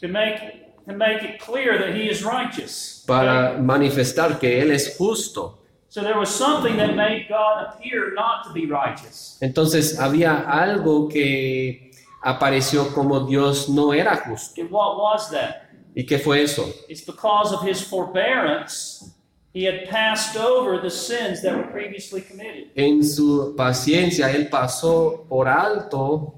to 0.00 0.06
make 0.06 0.59
to 0.86 0.94
make 0.94 1.22
it 1.22 1.40
clear 1.40 1.78
that 1.78 1.94
he 1.94 2.08
is 2.08 2.22
righteous. 2.24 3.04
para 3.06 3.58
manifestar 3.58 4.38
que 4.38 4.60
Él 4.60 4.70
es 4.70 4.96
justo. 4.96 5.58
So 5.88 6.02
there 6.02 6.16
was 6.16 6.28
something 6.28 6.76
that 6.76 6.94
made 6.94 7.26
God 7.28 7.66
appear 7.66 8.12
not 8.14 8.44
to 8.44 8.52
be 8.52 8.66
righteous. 8.66 9.36
Entonces 9.40 9.98
había 9.98 10.48
algo 10.48 11.08
que 11.08 11.90
apareció 12.22 12.94
como 12.94 13.26
Dios 13.26 13.68
no 13.68 13.92
era 13.92 14.16
justo. 14.16 14.60
And 14.60 14.70
what 14.70 14.96
was 14.96 15.30
that? 15.30 15.68
¿Y 15.96 16.04
qué 16.04 16.20
fue 16.20 16.42
eso? 16.42 16.72
It's 16.88 17.04
because 17.04 17.52
of 17.52 17.62
his 17.66 17.82
forbearance, 17.82 19.10
he 19.52 19.64
had 19.64 19.88
passed 19.88 20.36
over 20.36 20.78
the 20.80 20.90
sins 20.90 21.42
that 21.42 21.56
were 21.56 21.66
previously 21.72 22.20
committed. 22.22 22.70
En 22.76 23.02
su 23.02 23.54
paciencia 23.56 24.30
Él 24.30 24.48
pasó 24.48 25.26
por 25.28 25.48
alto 25.48 26.34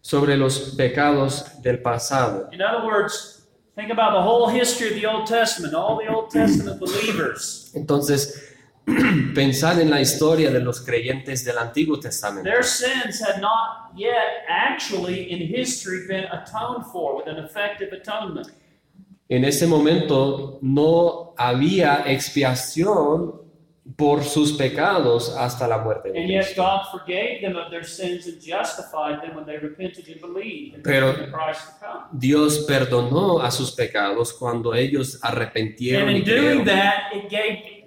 sobre 0.00 0.36
los 0.36 0.74
pecados 0.76 1.62
del 1.62 1.80
pasado. 1.82 2.48
In 2.50 2.60
other 2.60 2.84
words, 2.84 3.37
think 3.78 3.92
about 3.92 4.12
the 4.12 4.22
whole 4.22 4.48
history 4.48 4.88
of 4.88 4.94
the 4.94 5.06
Old 5.06 5.26
Testament, 5.26 5.72
all 5.72 5.96
the 5.96 6.08
Old 6.08 6.30
Testament 6.30 6.80
believers. 6.80 7.70
Entonces, 7.74 8.34
pensar 9.34 9.78
en 9.80 9.88
la 9.88 10.00
historia 10.00 10.50
de 10.50 10.58
los 10.58 10.80
creyentes 10.80 11.44
del 11.44 11.58
Antiguo 11.58 12.00
Testamento. 12.00 12.42
Their 12.42 12.64
sins 12.64 13.20
had 13.20 13.40
not 13.40 13.92
yet 13.96 14.44
actually 14.48 15.30
in 15.30 15.46
history 15.46 16.08
been 16.08 16.24
atoned 16.24 16.86
for 16.86 17.16
with 17.16 17.28
an 17.28 17.36
effective 17.36 17.92
atonement. 17.92 18.48
En 19.28 19.44
ese 19.44 19.66
momento 19.66 20.58
no 20.62 21.34
había 21.36 22.02
expiación 22.06 23.47
por 23.96 24.22
sus 24.22 24.52
pecados 24.52 25.34
hasta 25.36 25.66
la 25.66 25.78
muerte 25.78 26.12
de 26.12 26.18
And 26.20 26.28
yet 26.28 26.44
Cristo. 26.44 26.62
God 26.62 26.80
forgave 26.92 27.40
them 27.40 27.56
of 27.56 27.70
their 27.70 27.84
sins 27.84 28.26
and 28.26 28.38
justified 28.40 29.20
them 29.22 29.34
when 29.34 29.46
they 29.46 29.56
repented 29.56 30.06
and 30.08 30.20
believed 30.20 30.76
in 30.76 30.82
Pero- 30.82 31.12
the 31.12 31.30
Christ 31.30 31.62
to 31.80 31.84
come. 31.86 32.04
Dios 32.12 32.64
perdonó 32.68 33.40
a 33.40 33.50
sus 33.50 33.72
pecados 33.72 34.32
cuando 34.34 34.74
ellos 34.74 35.18
And 35.22 35.34
arrepentieron 35.34 36.10
y 36.10 36.16
in 36.18 36.24
doing 36.24 36.40
creyeron. 36.62 36.64
that, 36.66 37.12
it 37.14 37.28
gave 37.30 37.78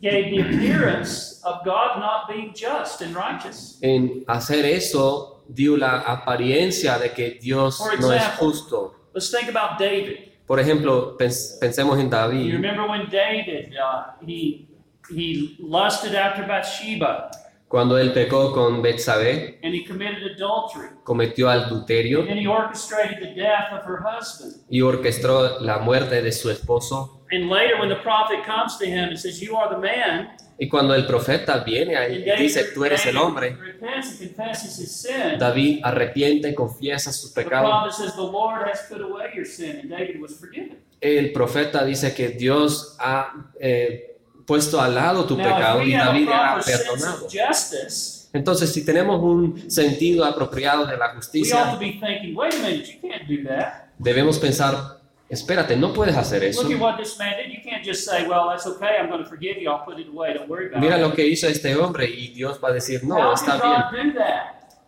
gave 0.00 0.30
the 0.30 0.40
appearance 0.42 1.40
of 1.44 1.64
God 1.64 1.98
not 1.98 2.28
being 2.28 2.52
just 2.54 3.00
and 3.02 3.14
righteous. 3.14 3.78
En 3.82 4.22
hacer 4.26 4.64
eso 4.66 5.42
dio 5.48 5.76
la 5.76 6.00
apariencia 6.00 6.98
de 6.98 7.10
que 7.12 7.38
Dios 7.40 7.82
no 8.00 8.12
es 8.12 8.22
justo. 8.38 8.94
Let's 9.14 9.30
think 9.30 9.48
about 9.54 9.78
David. 9.78 10.32
Por 10.46 10.58
ejemplo, 10.60 11.16
pens- 11.18 11.56
pensemos 11.60 11.98
en 11.98 12.06
You 12.06 12.10
David. 12.10 12.52
remember 12.52 12.86
when 12.88 13.08
David 13.10 13.72
uh, 13.78 14.12
he 14.26 14.68
he 15.10 15.56
lusted 15.60 16.14
after 16.14 16.46
Bathsheba 16.46 17.30
Cuando 17.68 17.98
él 17.98 18.12
pecó 18.12 18.52
con 18.52 18.82
Betsabé, 18.82 19.58
and 19.64 19.74
he 19.74 19.84
committed 19.84 20.22
adultery 20.22 20.88
cometió 21.02 21.50
adulterio 21.50 22.20
and 22.22 22.38
he 22.38 22.46
orchestrated 22.46 23.18
the 23.20 23.34
death 23.34 23.72
of 23.72 23.82
her 23.84 23.98
husband. 24.00 24.62
y 24.70 24.80
orquestó 24.80 25.58
la 25.60 25.78
muerte 25.78 26.22
de 26.22 26.30
su 26.30 26.50
esposo. 26.50 27.22
And 27.32 27.50
later, 27.50 27.80
when 27.80 27.88
the 27.88 27.96
prophet 28.02 28.44
comes 28.46 28.78
to 28.78 28.84
him 28.84 29.08
and 29.08 29.18
says, 29.18 29.40
"You 29.40 29.56
are 29.56 29.74
the 29.74 29.80
man," 29.80 30.36
Y 30.56 30.68
cuando 30.68 30.94
el 30.94 31.04
profeta 31.04 31.64
viene 31.64 31.96
ahí 31.96 32.22
y 32.24 32.36
dice, 32.42 32.62
tú 32.72 32.84
eres 32.84 33.04
el 33.06 33.14
David 33.14 33.26
hombre, 33.26 33.56
repents 33.56 34.20
and 34.20 34.36
confesses 34.36 34.78
his 34.78 34.92
sin. 35.02 35.36
David 35.38 35.80
arrepiente 35.82 36.50
y 36.50 36.54
confiesa 36.54 37.10
sus 37.12 37.34
The 37.34 37.42
pecados. 37.42 37.68
prophet 37.68 37.92
says, 37.92 38.14
"The 38.14 38.20
Lord 38.22 38.68
has 38.68 38.86
put 38.88 39.00
away 39.00 39.32
your 39.34 39.46
sin," 39.46 39.80
and 39.80 39.90
David 39.90 40.20
was 40.20 40.38
forgiven. 40.38 40.78
El 41.00 41.32
profeta 41.32 41.84
dice 41.84 42.14
que 42.14 42.28
Dios 42.28 42.96
ha 43.00 43.32
eh, 43.58 44.13
puesto 44.46 44.80
al 44.80 44.94
lado 44.94 45.24
tu 45.24 45.36
Now, 45.36 45.44
pecado 45.44 45.82
y 45.82 45.92
David 45.92 46.28
era 46.28 46.60
perdonado. 46.64 47.26
justice, 47.30 48.28
Entonces, 48.32 48.72
si 48.72 48.84
tenemos 48.84 49.22
un 49.22 49.70
sentido 49.70 50.24
apropiado 50.24 50.86
de 50.86 50.96
la 50.96 51.14
justicia, 51.14 51.76
thinking, 51.78 52.36
"Wait 52.36 52.54
a 52.54 52.58
minute, 52.58 52.84
you 52.84 53.08
can't 53.08 53.28
do 53.28 53.48
that." 53.48 53.84
debemos 53.98 54.38
pensar, 54.38 54.98
espérate, 55.28 55.76
no 55.76 55.92
puedes 55.92 56.16
hacer 56.16 56.42
eso. 56.42 56.62
Look 56.62 56.72
at 56.72 56.80
what 56.80 56.96
this 56.96 57.16
man 57.18 57.34
did. 57.36 57.52
You 57.52 57.62
can't 57.62 57.84
just 57.84 58.04
say, 58.04 58.26
"Well, 58.26 58.48
that's 58.50 58.66
okay. 58.66 58.98
I'm 59.00 59.08
going 59.08 59.22
to 59.22 59.28
forgive 59.28 59.60
you. 59.60 59.70
I'll 59.70 59.84
put 59.84 59.98
it 59.98 60.08
away. 60.08 60.34
Don't 60.34 60.48
worry 60.48 60.66
about 60.66 60.80
Mira 60.80 60.96
it." 60.96 61.02
lo 61.02 61.12
que 61.12 61.26
hizo 61.26 61.46
este 61.46 61.74
hombre 61.76 62.06
y 62.10 62.28
Dios 62.34 62.58
va 62.62 62.70
a 62.70 62.72
decir, 62.72 63.04
no, 63.04 63.16
How 63.16 63.34
está 63.34 63.56
bien. 63.92 64.14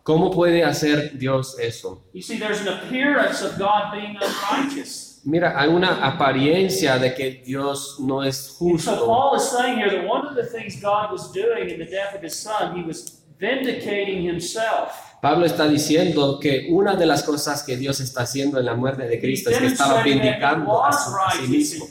¿Cómo 0.03 0.31
puede 0.31 0.63
hacer 0.63 1.19
Dios 1.19 1.59
eso? 1.59 2.05
You 2.13 2.23
see, 2.23 2.39
there's 2.39 2.61
an 2.61 2.69
appearance 2.69 3.45
of 3.45 3.59
God 3.59 3.93
being 3.93 4.17
unrighteous. 4.17 5.06
Mira, 5.27 5.61
hay 5.61 5.69
una 5.69 6.07
apariencia 6.07 6.99
de 6.99 7.13
que 7.13 7.43
Dios 7.45 7.97
no 8.01 8.23
es 8.23 8.37
So 8.37 8.65
justo. 8.65 9.07
Paul 9.07 9.37
is 9.37 9.43
saying 9.43 9.79
here 9.79 9.91
that 9.91 10.09
one 10.09 10.27
of 10.27 10.37
the 10.37 10.45
things 10.47 10.81
God 10.81 11.11
was 11.13 11.31
doing 11.33 11.69
in 11.69 11.79
the 11.79 11.85
death 11.85 12.15
of 12.15 12.23
his 12.23 12.35
son, 12.35 12.77
he 12.77 12.83
was 12.87 13.23
vindicating 13.39 14.23
himself. 14.27 14.93
Pablo 15.21 15.45
está 15.47 15.67
diciendo 15.67 16.39
que 16.39 16.69
una 16.71 16.95
de 16.95 17.07
las 17.07 17.23
cosas 17.25 17.65
que 17.65 17.77
Dios 17.77 17.99
está 18.01 18.21
haciendo 18.23 18.59
en 18.61 18.67
la 18.67 18.75
muerte 18.75 19.09
de 19.09 19.19
Cristo 19.19 19.51
es 19.51 19.59
que 19.59 19.67
estaba 19.67 20.03
vindicando 20.03 20.85
a, 20.85 20.93
su- 20.93 21.17
a 21.17 21.31
sí 21.33 21.49
mismo, 21.49 21.87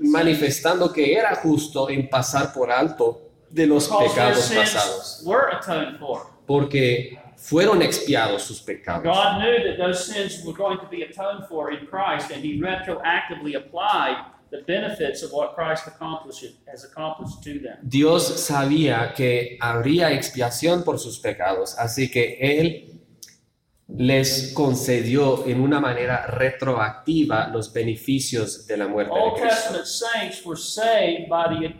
manifestando 0.00 0.92
que 0.92 1.14
era 1.14 1.34
justo 1.36 1.88
en 1.88 2.08
pasar 2.08 2.52
por 2.52 2.70
alto 2.70 3.22
de 3.50 3.66
los 3.66 3.88
pecados 3.88 4.52
pasados, 4.54 5.24
porque 6.46 7.18
fueron 7.38 7.82
expiados 7.82 8.42
sus 8.42 8.60
pecados. 8.60 9.04
God 9.04 9.40
knew 9.40 9.62
that 9.64 9.78
those 9.78 10.04
sins 10.04 10.44
were 10.44 10.52
going 10.52 10.78
to 10.78 10.86
be 10.88 11.02
atoned 11.02 11.46
for 11.48 11.70
in 11.70 11.86
Christ, 11.86 12.30
and 12.30 12.44
He 12.44 12.60
retroactively 12.60 13.56
applied 13.56 14.16
the 14.50 14.62
benefits 14.66 15.22
of 15.22 15.30
what 15.30 15.54
Christ 15.54 15.86
accomplished 15.86 16.44
has 16.66 16.84
accomplished 16.84 17.42
to 17.44 17.60
them. 17.60 17.78
Dios 17.82 18.40
sabía 18.44 19.12
que 19.14 19.56
habría 19.60 20.10
expiación 20.12 20.84
por 20.84 20.98
sus 20.98 21.18
pecados, 21.20 21.76
así 21.78 22.10
que 22.10 22.38
Él 22.40 22.98
les 23.88 24.52
concedió 24.52 25.46
en 25.46 25.60
una 25.60 25.80
manera 25.80 26.26
retroactiva 26.26 27.48
los 27.48 27.72
beneficios 27.72 28.66
de 28.66 28.76
la 28.76 28.86
muerte 28.86 29.14
de 29.14 29.32
Cristo. 29.32 29.48
Testament 29.48 29.86
saints 29.86 30.44
were 30.44 30.58
saved 30.58 31.28
by 31.28 31.48
the, 31.48 31.74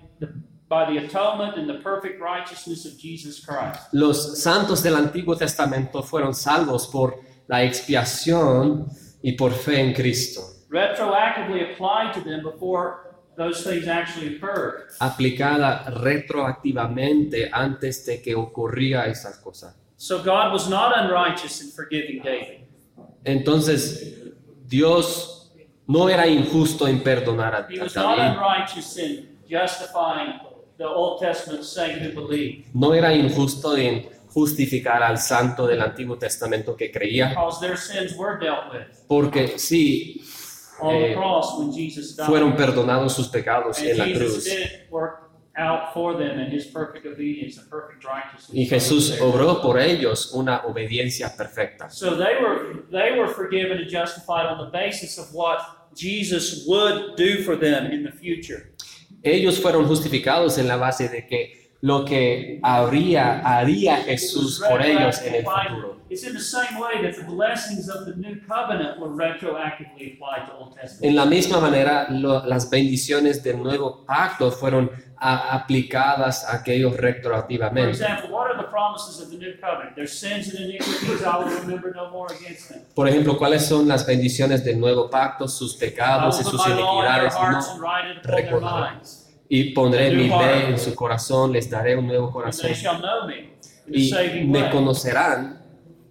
Los 3.93 4.43
santos 4.43 4.83
del 4.83 4.97
Antiguo 4.97 5.37
Testamento 5.37 6.03
fueron 6.03 6.35
salvos 6.35 6.87
por 6.89 7.21
la 7.47 7.63
expiación 7.63 8.87
y 9.23 9.33
por 9.33 9.53
fe 9.53 9.81
en 9.81 9.93
Cristo, 9.95 10.43
Retroactively 10.71 11.73
applied 11.73 12.13
to 12.13 12.21
them 12.21 12.43
before 12.43 13.17
those 13.37 13.63
things 13.63 13.89
actually 13.89 14.37
occurred. 14.37 14.91
aplicada 15.01 15.85
retroactivamente 15.89 17.49
antes 17.51 18.05
de 18.05 18.21
que 18.21 18.35
ocurría 18.35 19.07
esas 19.07 19.39
cosas. 19.39 19.75
So 19.97 20.19
God 20.19 20.53
was 20.53 20.69
not 20.69 20.95
unrighteous 20.97 21.63
in 21.63 21.71
forgiving 21.71 22.23
David. 22.23 22.67
Entonces, 23.25 24.15
Dios 24.67 25.51
no 25.87 26.09
era 26.09 26.27
injusto 26.27 26.87
en 26.87 27.03
perdonar 27.03 27.55
a, 27.55 27.67
He 27.69 27.81
a 27.81 27.85
was 27.85 27.97
not 27.97 28.19
David. 28.19 28.37
The 30.79 30.85
Old 30.87 31.21
Testament 31.21 31.65
saint 31.65 32.01
who 32.01 32.13
believed. 32.15 32.67
no 32.75 32.95
era 32.95 33.13
injusto 33.13 33.77
en 33.77 34.07
justificar 34.29 35.03
al 35.03 35.19
santo 35.19 35.67
del 35.67 35.81
Antiguo 35.81 36.17
Testamento 36.19 36.77
que 36.77 36.91
creía, 36.91 37.31
Because 37.31 37.61
their 37.61 37.77
sins 37.77 38.15
were 38.17 38.39
dealt 38.39 38.73
with 38.73 38.87
porque 39.09 39.59
sí 39.59 40.21
on 40.81 40.93
the 40.95 41.11
Eh, 41.13 41.15
cross 41.15 41.59
when 41.59 41.73
Jesus 41.73 42.15
died. 42.17 42.27
fueron 42.27 42.55
perdonados 42.57 43.13
sus 43.15 43.29
pecados 43.29 43.79
en 43.83 43.99
la 43.99 44.05
Jesus 44.05 44.33
cruz. 44.33 44.45
did 44.45 44.71
work 44.91 45.25
out 45.57 45.93
for 45.93 46.17
them 46.17 46.39
in 46.39 46.53
his 46.53 46.67
perfect 46.67 47.05
obedience 47.05 47.59
and 47.59 47.69
perfect 47.69 48.05
righteousness. 48.05 48.51
Y 48.55 48.67
Jesús 48.67 49.21
obró 49.21 49.61
por 49.61 49.81
ellos 49.81 50.31
una 50.33 50.63
obediencia 50.65 51.35
perfecta. 51.37 51.91
So 51.91 52.11
they 52.17 52.37
were 52.41 52.85
they 52.93 53.19
were 53.19 53.27
forgiven 53.27 53.79
and 53.79 53.89
justified 53.91 54.47
on 54.47 54.59
the 54.65 54.71
basis 54.71 55.19
of 55.19 55.33
what 55.33 55.59
Jesus 55.97 56.65
would 56.69 57.17
do 57.17 57.43
for 57.43 57.57
them 57.59 57.91
in 57.91 58.05
the 58.05 58.13
future. 58.13 58.68
Ellos 59.23 59.61
fueron 59.61 59.87
justificados 59.87 60.59
en 60.59 60.69
la 60.69 60.77
base 60.77 61.09
de 61.09 61.27
que 61.27 61.73
lo 61.81 62.05
que 62.05 62.59
habría, 62.63 63.41
haría 63.41 63.99
Jesús 63.99 64.63
por 64.69 64.83
ellos 64.83 65.21
en 65.23 65.35
el 65.37 65.45
futuro. 65.45 65.98
It's 66.11 66.25
in 66.27 66.33
the 66.35 66.41
same 66.41 66.79
way 66.81 67.03
that 67.03 67.17
the 67.17 67.25
blessings 67.31 67.89
of 67.89 68.07
the 68.07 68.15
new 68.17 68.41
covenant 68.47 68.99
were 68.99 69.11
retroactively 69.11 70.15
applied 70.15 70.47
to 70.47 70.53
Old 70.59 70.75
Testament. 70.75 71.05
En 71.05 71.15
la 71.17 71.27
misma 71.27 71.61
manera, 71.61 72.07
lo- 72.11 72.45
las 72.47 72.71
bendiciones 72.71 73.43
del 73.43 73.63
nuevo 73.63 74.05
pacto 74.07 74.51
fueron 74.51 74.91
a- 75.21 75.55
aplicadas 75.55 76.45
a 76.45 76.57
aquellos 76.57 76.93
For 76.95 77.01
retroactivamente. 77.03 77.91
example, 77.91 78.31
what 78.31 78.47
are 78.51 78.57
the 78.57 78.69
promises 78.71 79.21
of 79.21 79.31
the 79.31 79.37
new 79.37 79.53
covenant? 79.61 79.95
Their 79.97 80.09
sins 80.09 80.49
and 80.55 80.61
iniquities 80.71 81.21
I 81.23 81.37
will 81.45 81.55
remember 81.61 81.93
no 81.95 82.09
more 82.11 82.33
against 82.35 82.71
them. 82.71 82.81
Por 82.95 83.07
ejemplo, 83.09 83.37
¿cuáles 83.37 83.67
son 83.67 83.87
las 83.89 84.07
bendiciones 84.07 84.65
del 84.65 84.79
nuevo 84.81 85.11
pacto? 85.11 85.47
Sus 85.49 85.75
pecados 85.75 86.41
y 86.41 86.45
sus 86.45 86.67
iniquidades. 86.69 87.35
No. 87.35 88.21
recordarán. 88.23 89.01
Y 89.51 89.73
pondré 89.73 90.11
mi 90.11 90.29
ley 90.29 90.67
en 90.69 90.79
su 90.79 90.95
corazón, 90.95 91.53
les 91.53 91.69
daré 91.69 91.97
un 91.97 92.07
nuevo 92.07 92.31
corazón. 92.31 92.71
Y 93.91 94.13
me 94.47 94.71
conocerán 94.71 95.58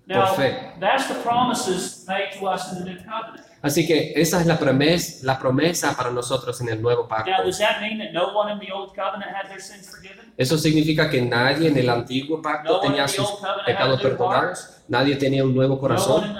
por 0.07 0.35
fe. 0.35 0.73
that's 0.79 1.07
the 1.07 1.15
promises 1.15 2.05
made 2.07 2.29
to 2.39 2.47
us 2.47 2.71
in 2.71 2.79
the 2.79 2.85
new 2.85 2.97
covenant. 2.97 3.45
Así 3.61 3.87
que 3.87 4.13
esa 4.15 4.39
es 4.39 4.45
la 4.45 4.57
promesa, 4.57 5.25
la 5.25 5.37
promesa 5.39 5.95
para 5.95 6.11
nosotros 6.11 6.61
en 6.61 6.69
el 6.69 6.81
nuevo 6.81 7.07
pacto. 7.07 7.31
Now, 7.31 7.43
does 7.43 7.57
that 7.57 7.81
mean 7.81 7.97
that 7.97 8.13
no 8.13 8.33
one 8.33 8.51
in 8.51 8.59
the 8.59 8.71
old 8.71 8.95
covenant 8.95 9.31
had 9.35 9.49
their 9.49 9.59
sins 9.59 9.89
forgiven? 9.89 10.31
Eso 10.37 10.57
significa 10.57 11.09
que 11.09 11.21
nadie 11.21 11.69
en 11.69 11.77
el 11.77 11.89
antiguo 11.89 12.41
pacto 12.41 12.79
tenía 12.79 13.07
sus 13.07 13.27
pecados 13.65 13.99
perdonados, 14.01 14.83
nadie 14.87 15.15
tenía 15.15 15.43
un 15.43 15.55
nuevo 15.55 15.79
corazón, 15.79 16.37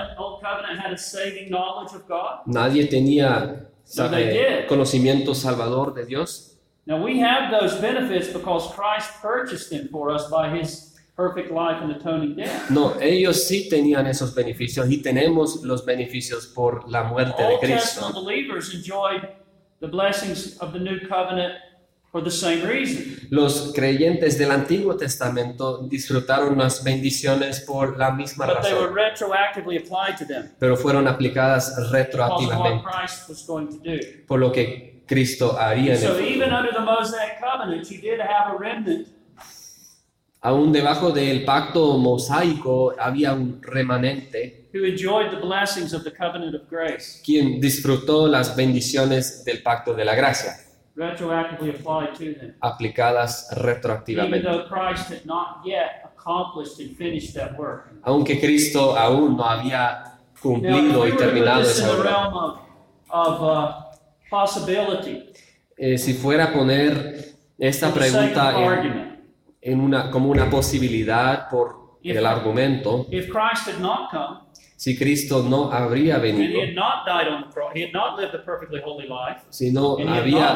nadie 2.45 2.85
tenía 2.85 3.67
sabe, 3.83 4.25
did. 4.27 4.67
conocimiento 4.67 5.33
salvador 5.33 5.93
de 5.95 6.05
Dios. 6.05 6.53
Now, 6.85 7.03
we 7.03 7.19
have 7.19 7.51
those 7.51 7.81
benefits 7.81 8.31
because 8.31 8.71
Christ 8.73 9.21
purchased 9.21 9.71
them 9.71 9.89
for 9.91 10.09
us 10.09 10.29
by 10.29 10.49
his 10.49 10.95
perfect 11.17 11.49
life 11.51 11.81
and 11.81 11.91
atoning 11.91 12.35
death. 12.35 12.69
No, 12.69 12.93
ellos 13.01 13.47
sí 13.47 13.67
tenían 13.69 14.05
esos 14.07 14.33
beneficios 14.35 14.87
y 14.89 15.01
tenemos 15.01 15.63
los 15.63 15.83
beneficios 15.83 16.45
por 16.47 16.87
la 16.89 17.03
muerte 17.03 17.41
de 17.41 17.47
Old 17.49 17.59
Testament 17.61 18.13
Cristo. 18.13 18.23
believers 18.23 18.73
enjoyed 18.75 19.27
the 19.81 19.87
blessings 19.87 20.57
of 20.61 20.73
the 20.73 20.79
new 20.79 20.99
covenant 21.09 21.53
for 22.11 22.23
the 22.23 22.29
same 22.31 22.61
reason. 22.65 23.17
Los 23.31 23.73
creyentes 23.73 24.37
del 24.37 24.51
Antiguo 24.51 24.95
Testamento 24.95 25.79
disfrutaron 25.89 26.57
las 26.57 26.83
bendiciones 26.83 27.61
por 27.61 27.97
la 27.97 28.11
misma 28.11 28.45
But 28.45 28.61
they 28.61 28.73
were 28.75 28.89
razón, 28.93 28.95
retroactively 28.95 29.77
applied 29.77 30.17
to 30.19 30.25
them 30.25 30.51
pero 30.59 30.77
fueron 30.77 31.07
aplicadas 31.07 31.69
because 31.75 31.87
of 31.87 31.91
what 31.93 32.07
retroactivamente 32.07 32.83
Christ 32.83 33.27
was 33.29 33.43
going 33.45 33.67
to 33.67 33.77
do. 33.83 33.97
por 34.27 34.39
lo 34.39 34.51
que 34.51 35.03
Cristo 35.07 35.57
haría 35.57 35.95
en 35.95 35.97
el 35.97 35.97
So 35.97 36.07
futuro. 36.13 36.27
even 36.29 36.53
under 36.53 36.71
the 36.73 36.79
Mosaic 36.81 37.39
covenant, 37.41 37.89
you 37.89 37.99
did 37.99 38.19
have 38.21 38.53
a 38.53 38.57
remnant 38.57 39.07
Aún 40.47 40.71
debajo 40.71 41.11
del 41.11 41.43
pacto 41.43 41.97
mosaico 41.97 42.93
había 42.97 43.33
un 43.33 43.59
remanente 43.61 44.69
who 44.73 44.85
enjoyed 44.85 45.29
the 45.29 45.45
blessings 45.45 45.93
of 45.93 46.03
the 46.05 46.11
covenant 46.11 46.55
of 46.55 46.61
grace, 46.69 47.21
quien 47.21 47.59
disfrutó 47.59 48.29
las 48.29 48.55
bendiciones 48.55 49.43
del 49.43 49.61
pacto 49.61 49.93
de 49.93 50.05
la 50.05 50.15
gracia, 50.15 50.55
retroactively 50.95 51.71
applied 51.71 52.13
to 52.13 52.39
them. 52.39 52.53
aplicadas 52.61 53.49
Even 53.51 53.65
retroactivamente. 53.65 54.43
though 54.47 54.65
Christ 54.69 55.09
had 55.11 55.25
not 55.25 55.65
yet 55.65 56.05
accomplished 56.05 56.79
and 56.79 56.95
finished 56.95 57.33
that 57.33 57.57
work. 57.59 57.91
Aunque 58.03 58.39
Cristo 58.39 58.95
aún 58.97 59.35
no 59.35 59.43
había 59.43 60.01
Now, 60.01 60.13
if 60.35 60.41
cumplido 60.41 61.05
y 61.05 61.09
were 61.09 61.11
to 61.11 61.15
put 61.17 61.19
terminado 61.25 61.63
this 61.63 61.79
in 61.79 61.85
esa 61.85 61.91
the 61.93 61.99
obra. 61.99 62.09
realm 62.09 62.33
of, 62.37 62.59
of 63.09 63.41
uh, 63.41 63.71
possibility, 64.29 65.23
eh, 65.77 65.97
si 65.97 66.13
fuera 66.13 66.45
a 66.45 66.53
poner 66.53 67.35
esta 67.59 67.89
for 67.89 67.99
the 68.01 68.09
sake 68.09 68.15
of 68.15 68.31
pregunta 68.33 68.49
en, 68.61 68.63
argument, 68.69 69.16
en 69.61 69.79
una, 69.79 70.09
como 70.11 70.29
una 70.29 70.49
posibilidad 70.49 71.49
por 71.49 71.97
If- 72.03 72.15
el 72.17 72.25
argumento, 72.25 73.07
if 73.11 73.25
Christ 73.29 73.67
had 73.67 73.79
not 73.79 74.09
come 74.11 74.47
si 74.77 74.95
Cristo 74.95 75.41
no 75.41 75.71
habría 75.71 76.19
venido, 76.19 76.61
si 79.49 79.71
no 79.71 79.97
había, 79.97 80.55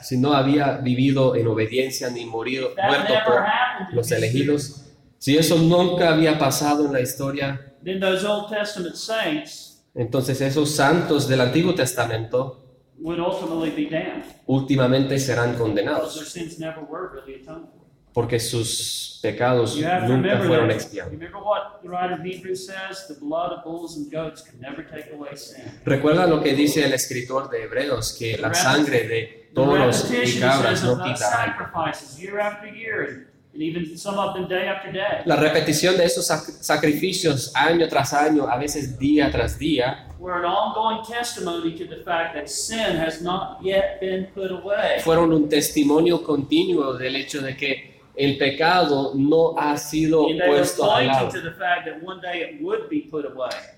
si 0.00 0.16
no 0.16 0.32
había 0.32 0.78
vivido 0.78 1.36
en 1.36 1.46
obediencia 1.46 2.08
ni 2.08 2.24
morido, 2.24 2.70
muerto 2.82 3.12
por 3.26 3.94
los 3.94 4.10
elegidos, 4.10 4.86
si 5.18 5.36
eso 5.36 5.58
nunca 5.58 6.14
había 6.14 6.38
pasado 6.38 6.86
en 6.86 6.92
la 6.94 7.00
historia, 7.00 7.68
Then 7.84 8.00
those 8.00 8.24
Old 8.26 8.48
Testament 8.48 8.94
saints 8.94 9.84
entonces 9.94 10.40
esos 10.40 10.70
santos 10.70 11.28
del 11.28 11.42
Antiguo 11.42 11.74
Testamento 11.74 12.71
would 13.02 13.18
ultimately 13.18 13.70
be 13.70 13.90
damned 13.90 14.24
últimamente 14.46 15.18
serán 15.18 15.52
because 15.52 15.74
their 15.74 15.84
condenados, 15.86 16.28
sins 16.30 16.58
never 16.58 16.80
were 16.88 17.10
really 17.12 17.40
atoned 17.42 17.66
for. 17.68 17.82
porque 18.14 18.38
sus 18.38 19.18
pecados 19.22 19.74
nunca 19.76 20.06
remember 20.06 20.46
fueron 20.46 20.70
expiados. 20.70 21.10
Remember 21.12 21.38
what 21.42 21.80
the 21.82 21.88
writer 21.88 22.14
of 22.14 22.20
Hebrews 22.22 22.66
says? 22.66 23.06
The 23.08 23.14
blood 23.14 23.52
of 23.52 23.64
bulls 23.64 23.96
and 23.96 24.10
goats 24.12 24.42
can 24.42 24.60
never 24.60 24.84
take 24.84 25.10
away 25.14 25.34
sin. 25.36 25.64
Recuerda 25.84 26.26
lo 26.26 26.42
que 26.42 26.54
dice 26.54 26.84
el 26.84 26.92
escritor 26.92 27.48
de 27.50 27.62
Hebreos, 27.64 28.12
que 28.18 28.36
la 28.36 28.52
sangre 28.52 29.08
de 29.08 29.50
toros 29.54 30.10
y 30.12 30.38
cabras 30.38 30.82
no 30.84 31.02
quita 31.02 31.26
algo. 31.42 31.58
sacrifices 31.72 32.18
year 32.20 32.38
after 32.38 32.68
year, 32.68 33.00
and, 33.08 33.26
and 33.54 33.62
even 33.62 33.96
some 33.96 34.18
of 34.18 34.34
them 34.34 34.46
day 34.46 34.68
after 34.68 34.92
day, 34.92 35.22
La 35.24 35.36
repetición 35.36 35.96
de 35.96 36.04
esos 36.04 36.26
sac- 36.26 36.52
sacrificios 36.60 37.50
año 37.54 37.88
tras 37.88 38.12
año, 38.12 38.46
a 38.46 38.58
veces 38.58 38.98
día 38.98 39.30
tras 39.30 39.58
día, 39.58 40.06
were 40.22 40.38
an 40.38 40.44
ongoing 40.44 41.04
testimony 41.04 41.76
to 41.76 41.84
the 41.84 42.00
fact 42.04 42.34
that 42.34 42.48
sin 42.48 42.96
has 42.96 43.20
not 43.20 43.58
yet 43.60 44.00
been 44.00 44.26
put 44.32 44.52
away. 44.52 45.00
fueron 45.00 45.32
un 45.32 45.48
testimonio 45.48 46.22
continuo 46.22 46.96
del 46.96 47.16
hecho 47.16 47.42
de 47.42 47.56
que 47.56 47.92
el 48.14 48.38
pecado 48.38 49.14
no 49.16 49.54
ha 49.58 49.76
sido 49.76 50.26
puesto 50.46 50.92
al 50.92 51.06
lado. 51.06 51.30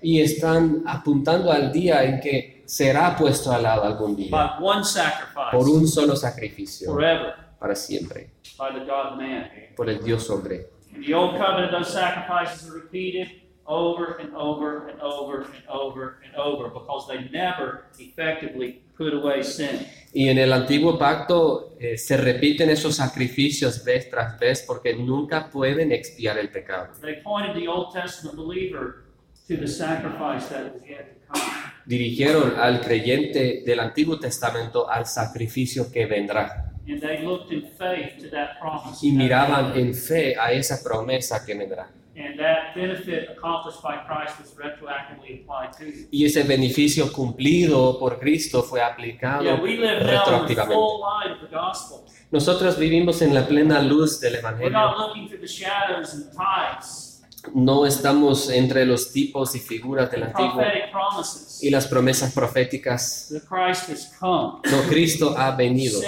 Y 0.01 0.21
están 0.21 0.83
apuntando 0.85 1.51
al 1.51 1.71
día 1.71 2.03
en 2.03 2.19
que 2.19 2.63
será 2.65 3.15
puesto 3.15 3.51
al 3.51 3.63
lado 3.63 3.83
algún 3.83 4.15
día, 4.15 4.29
by 4.29 4.49
one 4.61 4.81
por 4.81 4.85
sacrifice 4.85 5.71
un 5.71 5.87
solo 5.87 6.15
sacrificio, 6.15 6.91
forever 6.91 7.33
para 7.59 7.75
siempre, 7.75 8.29
by 8.57 8.71
the 8.73 8.85
God 8.85 9.17
man. 9.17 9.49
por 9.75 9.89
el 9.89 10.03
Dios 10.03 10.29
hombre. 10.29 10.69
The 11.05 11.13
old 11.13 11.37
covenant, 11.37 11.71
those 11.71 11.91
sacrifices 11.91 12.69
are 12.69 12.75
repeated 12.75 13.44
over 13.65 14.17
and 14.19 14.33
over 14.35 14.87
and 14.87 14.99
over 15.01 15.41
and 15.41 15.67
over 15.67 16.17
and 16.23 16.35
over 16.35 16.69
because 16.69 17.07
they 17.07 17.29
never 17.31 17.85
effectively 17.99 18.81
put 18.97 19.13
away 19.13 19.43
sin. 19.43 19.85
Y 20.13 20.29
en 20.29 20.37
el 20.37 20.53
antiguo 20.53 20.97
pacto 20.97 21.75
eh, 21.79 21.97
se 21.97 22.15
repiten 22.17 22.69
esos 22.69 22.95
sacrificios 22.95 23.83
vez 23.83 24.09
tras 24.09 24.39
vez 24.39 24.63
porque 24.65 24.95
nunca 24.95 25.49
pueden 25.49 25.91
expiar 25.91 26.37
el 26.37 26.49
pecado. 26.49 26.93
They 27.01 27.21
pointed 27.21 27.55
the 27.55 27.67
Old 27.67 27.93
Testament 27.93 28.37
believer 28.37 29.03
to 29.47 29.57
the 29.57 29.67
sacrifice 29.67 30.47
that 30.49 30.73
was 30.73 30.81
yet 30.87 31.21
to 31.27 31.33
come. 31.33 31.41
Dirigieron 31.85 32.53
al 32.57 32.79
creyente 32.81 33.61
del 33.65 33.79
Antiguo 33.79 34.19
Testamento 34.19 34.89
al 34.89 35.05
sacrificio 35.05 35.91
que 35.91 36.05
vendrá 36.05 36.71
And 36.87 37.01
they 37.01 37.23
looked 37.23 37.51
in 37.51 37.63
faith 37.77 38.17
to 38.21 38.29
that 38.29 38.59
promise. 38.59 39.05
y 39.05 39.11
miraban 39.11 39.75
en 39.77 39.93
fe 39.93 40.35
a 40.39 40.51
esa 40.51 40.81
promesa 40.83 41.43
que 41.45 41.55
vendrá. 41.55 41.89
And 42.17 42.39
that 42.39 42.73
benefit 42.73 43.29
accomplished 43.29 43.81
by 43.83 43.97
Christ 44.07 44.39
was 44.39 44.55
retroactively 44.55 45.41
applied 45.41 45.73
to 45.77 45.83
you. 45.85 46.07
Y 46.11 46.23
ese 46.25 46.43
beneficio 46.43 47.11
cumplido 47.11 47.99
por 47.99 48.19
Cristo 48.19 48.63
fue 48.63 48.81
aplicado 48.81 49.43
retroactivamente. 49.43 50.73
full 50.73 51.01
light 51.01 51.31
of 51.35 51.41
the 51.49 51.53
gospel. 51.55 52.05
Nosotros 52.31 52.77
vivimos 52.79 53.21
en 53.21 53.33
la 53.33 53.45
plena 53.45 53.81
luz 53.81 54.19
del 54.21 54.33
We're 54.33 54.39
Evangelio. 54.39 54.71
not 54.71 54.97
looking 54.97 55.27
through 55.27 55.41
the 55.41 55.47
shadows 55.47 56.13
and 56.13 56.31
types, 56.31 57.11
No 57.53 57.85
estamos 57.85 58.49
entre 58.49 58.85
los 58.85 59.11
tipos 59.11 59.53
y 59.55 59.59
figuras 59.59 60.09
del 60.09 60.21
the 60.21 60.27
Antiguo 60.27 60.63
y 61.61 61.69
las 61.69 61.85
promesas 61.87 62.33
proféticas. 62.33 63.31
No, 64.21 64.61
Cristo 64.89 65.35
ha 65.37 65.51
venido. 65.55 65.99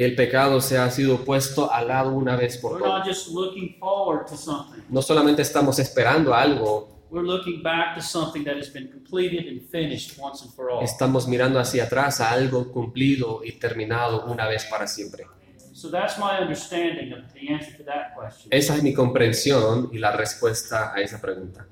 El 0.00 0.14
pecado 0.16 0.62
se 0.62 0.78
ha 0.78 0.90
sido 0.90 1.26
puesto 1.26 1.70
al 1.70 1.88
lado 1.88 2.12
una 2.12 2.34
vez 2.34 2.56
por 2.56 2.72
We're 2.72 2.86
not 2.88 3.02
todas. 3.04 3.18
just 3.18 3.34
looking 3.34 3.78
forward 3.78 4.24
to 4.30 4.34
something. 4.34 4.82
No 4.88 5.02
solamente 5.02 5.42
estamos 5.42 5.78
esperando 5.78 6.32
algo, 6.34 6.88
We're 7.10 7.26
looking 7.26 7.62
back 7.62 7.96
to 7.96 8.00
something 8.00 8.42
that 8.44 8.56
has 8.56 8.72
been 8.72 8.90
completed 8.90 9.46
and 9.46 9.60
finished 9.70 10.18
once 10.18 10.42
and 10.42 10.54
for 10.54 10.70
all. 10.70 10.82
estamos 10.82 11.28
mirando 11.28 11.58
hacia 11.60 11.84
atrás 11.84 12.22
a 12.22 12.30
algo 12.30 12.72
cumplido 12.72 13.42
y 13.44 13.52
terminado 13.58 14.24
una 14.24 14.46
vez 14.48 14.64
para 14.70 14.86
siempre. 14.86 15.26
So 15.74 15.90
that's 15.90 16.16
my 16.18 16.40
understanding 16.40 17.12
of 17.12 17.30
the 17.34 17.52
answer 17.52 17.76
to 17.76 17.84
that 17.84 18.14
question. 18.18 18.48
Esa 18.50 18.76
es 18.76 18.82
mi 18.82 18.94
comprensión 18.94 19.90
y 19.92 19.98
la 19.98 20.12
respuesta 20.12 20.94
a 20.94 21.00
esa 21.02 21.20
pregunta. 21.20 21.66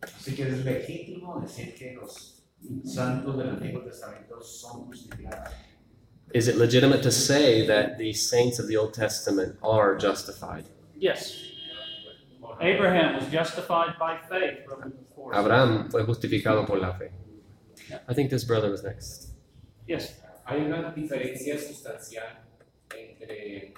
Así 0.00 0.34
que 0.34 0.42
es 0.42 0.64
legítimo 0.64 1.40
decir 1.40 1.72
que 1.76 1.92
los 1.94 2.42
santos 2.84 3.38
del 3.38 3.50
Antiguo 3.50 3.80
Testamento 3.82 4.42
son 4.42 4.86
justificados. 4.86 5.50
Is 6.32 6.46
it 6.48 6.56
legitimate 6.56 7.02
to 7.02 7.10
say 7.10 7.66
that 7.66 7.98
the 7.98 8.12
saints 8.12 8.58
of 8.60 8.68
the 8.68 8.76
Old 8.76 8.94
Testament 8.94 9.56
are 9.62 9.96
justified? 9.96 10.64
Yes. 10.96 11.34
Abraham 12.60 13.16
was 13.16 13.26
justified 13.32 13.98
by 13.98 14.18
faith, 14.28 14.58
Abraham 15.34 15.90
fue 15.90 16.04
justificado 16.04 16.66
por 16.66 16.78
la 16.78 16.92
fe. 16.92 17.10
I 18.08 18.14
think 18.14 18.30
this 18.30 18.44
brother 18.44 18.70
was 18.70 18.82
next. 18.84 19.30
Yes. 19.88 20.20
Hay 20.44 20.60
una 20.60 20.92
diferencia 20.92 21.58
sustancial 21.58 22.44
entre 22.94 23.74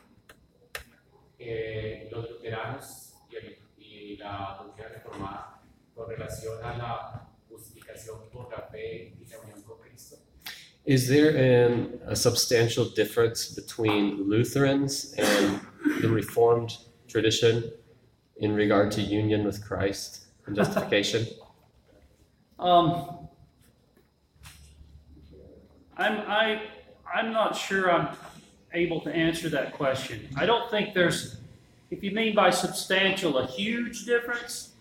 eh, 1.38 2.09
los 2.11 2.29
luteranos 2.31 3.15
y, 3.31 3.37
el- 3.37 3.59
y 3.79 4.17
la 4.17 4.59
doctrina 4.62 4.88
reformada 4.88 5.61
con 5.95 6.09
relación 6.09 6.62
a 6.65 6.77
la 6.77 7.29
justificación 7.49 8.29
por 8.33 8.51
la 8.51 8.62
fe 8.69 9.15
y 9.21 9.27
la 9.27 9.38
unión 9.41 9.62
con 9.62 9.62
Cristo. 9.62 9.62
Is 10.85 11.09
there 11.09 11.66
um, 11.68 12.01
a 12.07 12.16
substantial 12.16 12.85
difference 12.87 13.47
between 13.47 14.29
Lutherans 14.29 15.14
and 15.16 15.61
the 16.01 16.09
Reformed 16.09 16.77
tradition 17.07 17.71
in 18.38 18.53
regard 18.53 18.90
to 18.92 19.01
union 19.01 19.45
with 19.45 19.64
Christ 19.64 20.27
and 20.47 20.57
justification? 20.57 21.27
Um, 22.59 23.29
I'm, 25.97 26.21
I, 26.31 26.62
I'm 27.12 27.33
not 27.33 27.57
sure 27.57 27.90
I'm 27.90 28.16
able 28.73 29.01
to 29.01 29.12
answer 29.12 29.49
that 29.49 29.73
question. 29.73 30.29
I 30.37 30.47
don't 30.47 30.71
think 30.71 30.95
there's, 30.95 31.38
if 31.90 32.05
you 32.05 32.12
mean 32.12 32.37
by 32.37 32.51
substantial, 32.51 33.38
a 33.38 33.49
huge 33.49 34.05
difference, 34.05 34.75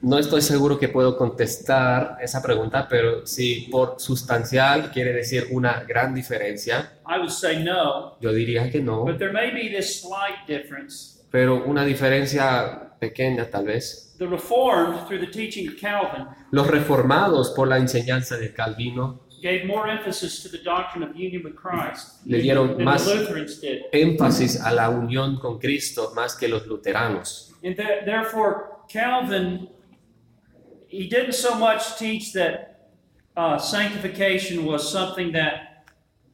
No 0.00 0.16
estoy 0.18 0.42
seguro 0.42 0.78
que 0.78 0.88
puedo 0.88 1.16
contestar 1.16 2.18
esa 2.22 2.40
pregunta, 2.40 2.86
pero 2.88 3.26
si 3.26 3.68
por 3.70 3.96
sustancial 3.98 4.92
quiere 4.92 5.12
decir 5.12 5.48
una 5.50 5.82
gran 5.82 6.14
diferencia, 6.14 6.92
I 7.08 7.18
would 7.18 7.30
say 7.30 7.64
no. 7.64 8.16
yo 8.20 8.32
diría 8.32 8.70
que 8.70 8.80
no, 8.80 9.04
But 9.04 9.18
there 9.18 9.32
may 9.32 9.50
be 9.50 9.68
this 9.76 10.00
slight 10.02 10.46
difference. 10.46 11.24
pero 11.32 11.64
una 11.64 11.84
diferencia 11.84 12.92
pequeña 13.00 13.50
tal 13.50 13.66
vez. 13.66 14.14
The 14.18 14.26
Reformed, 14.26 15.06
through 15.08 15.20
the 15.20 15.30
teaching 15.32 15.68
of 15.68 15.74
Calvin, 15.80 16.26
Los 16.52 16.66
reformados 16.68 17.50
por 17.50 17.66
la 17.66 17.76
enseñanza 17.78 18.36
de 18.36 18.52
Calvino 18.52 19.20
gave 19.42 19.64
more 19.64 19.90
emphasis 19.90 20.42
to 20.42 20.48
the 20.48 20.62
doctrine 20.62 21.04
of 21.04 21.10
union 21.16 21.42
with 21.44 21.54
Christ 21.54 22.24
Le 22.24 22.38
dieron 22.40 22.76
than 22.76 22.84
más- 22.84 23.04
the 23.04 23.14
Lutherans 23.16 23.60
did. 23.60 23.80
énfasis 23.92 24.60
a 24.60 24.72
la 24.72 24.90
unión 24.90 25.38
con 25.40 25.58
Cristo 25.58 26.12
más 26.14 26.36
que 26.36 26.46
los 26.48 26.66
luteranos. 26.68 27.52
And 27.64 27.74
th- 27.76 28.04
therefore, 28.04 28.56
Calvin, 28.92 29.68
he 30.88 31.06
didn't 31.06 31.34
so 31.34 31.54
much 31.54 31.98
teach 31.98 32.32
that 32.32 32.88
uh, 33.36 33.58
sanctification 33.58 34.64
was 34.64 34.90
something 34.90 35.32
that 35.32 35.84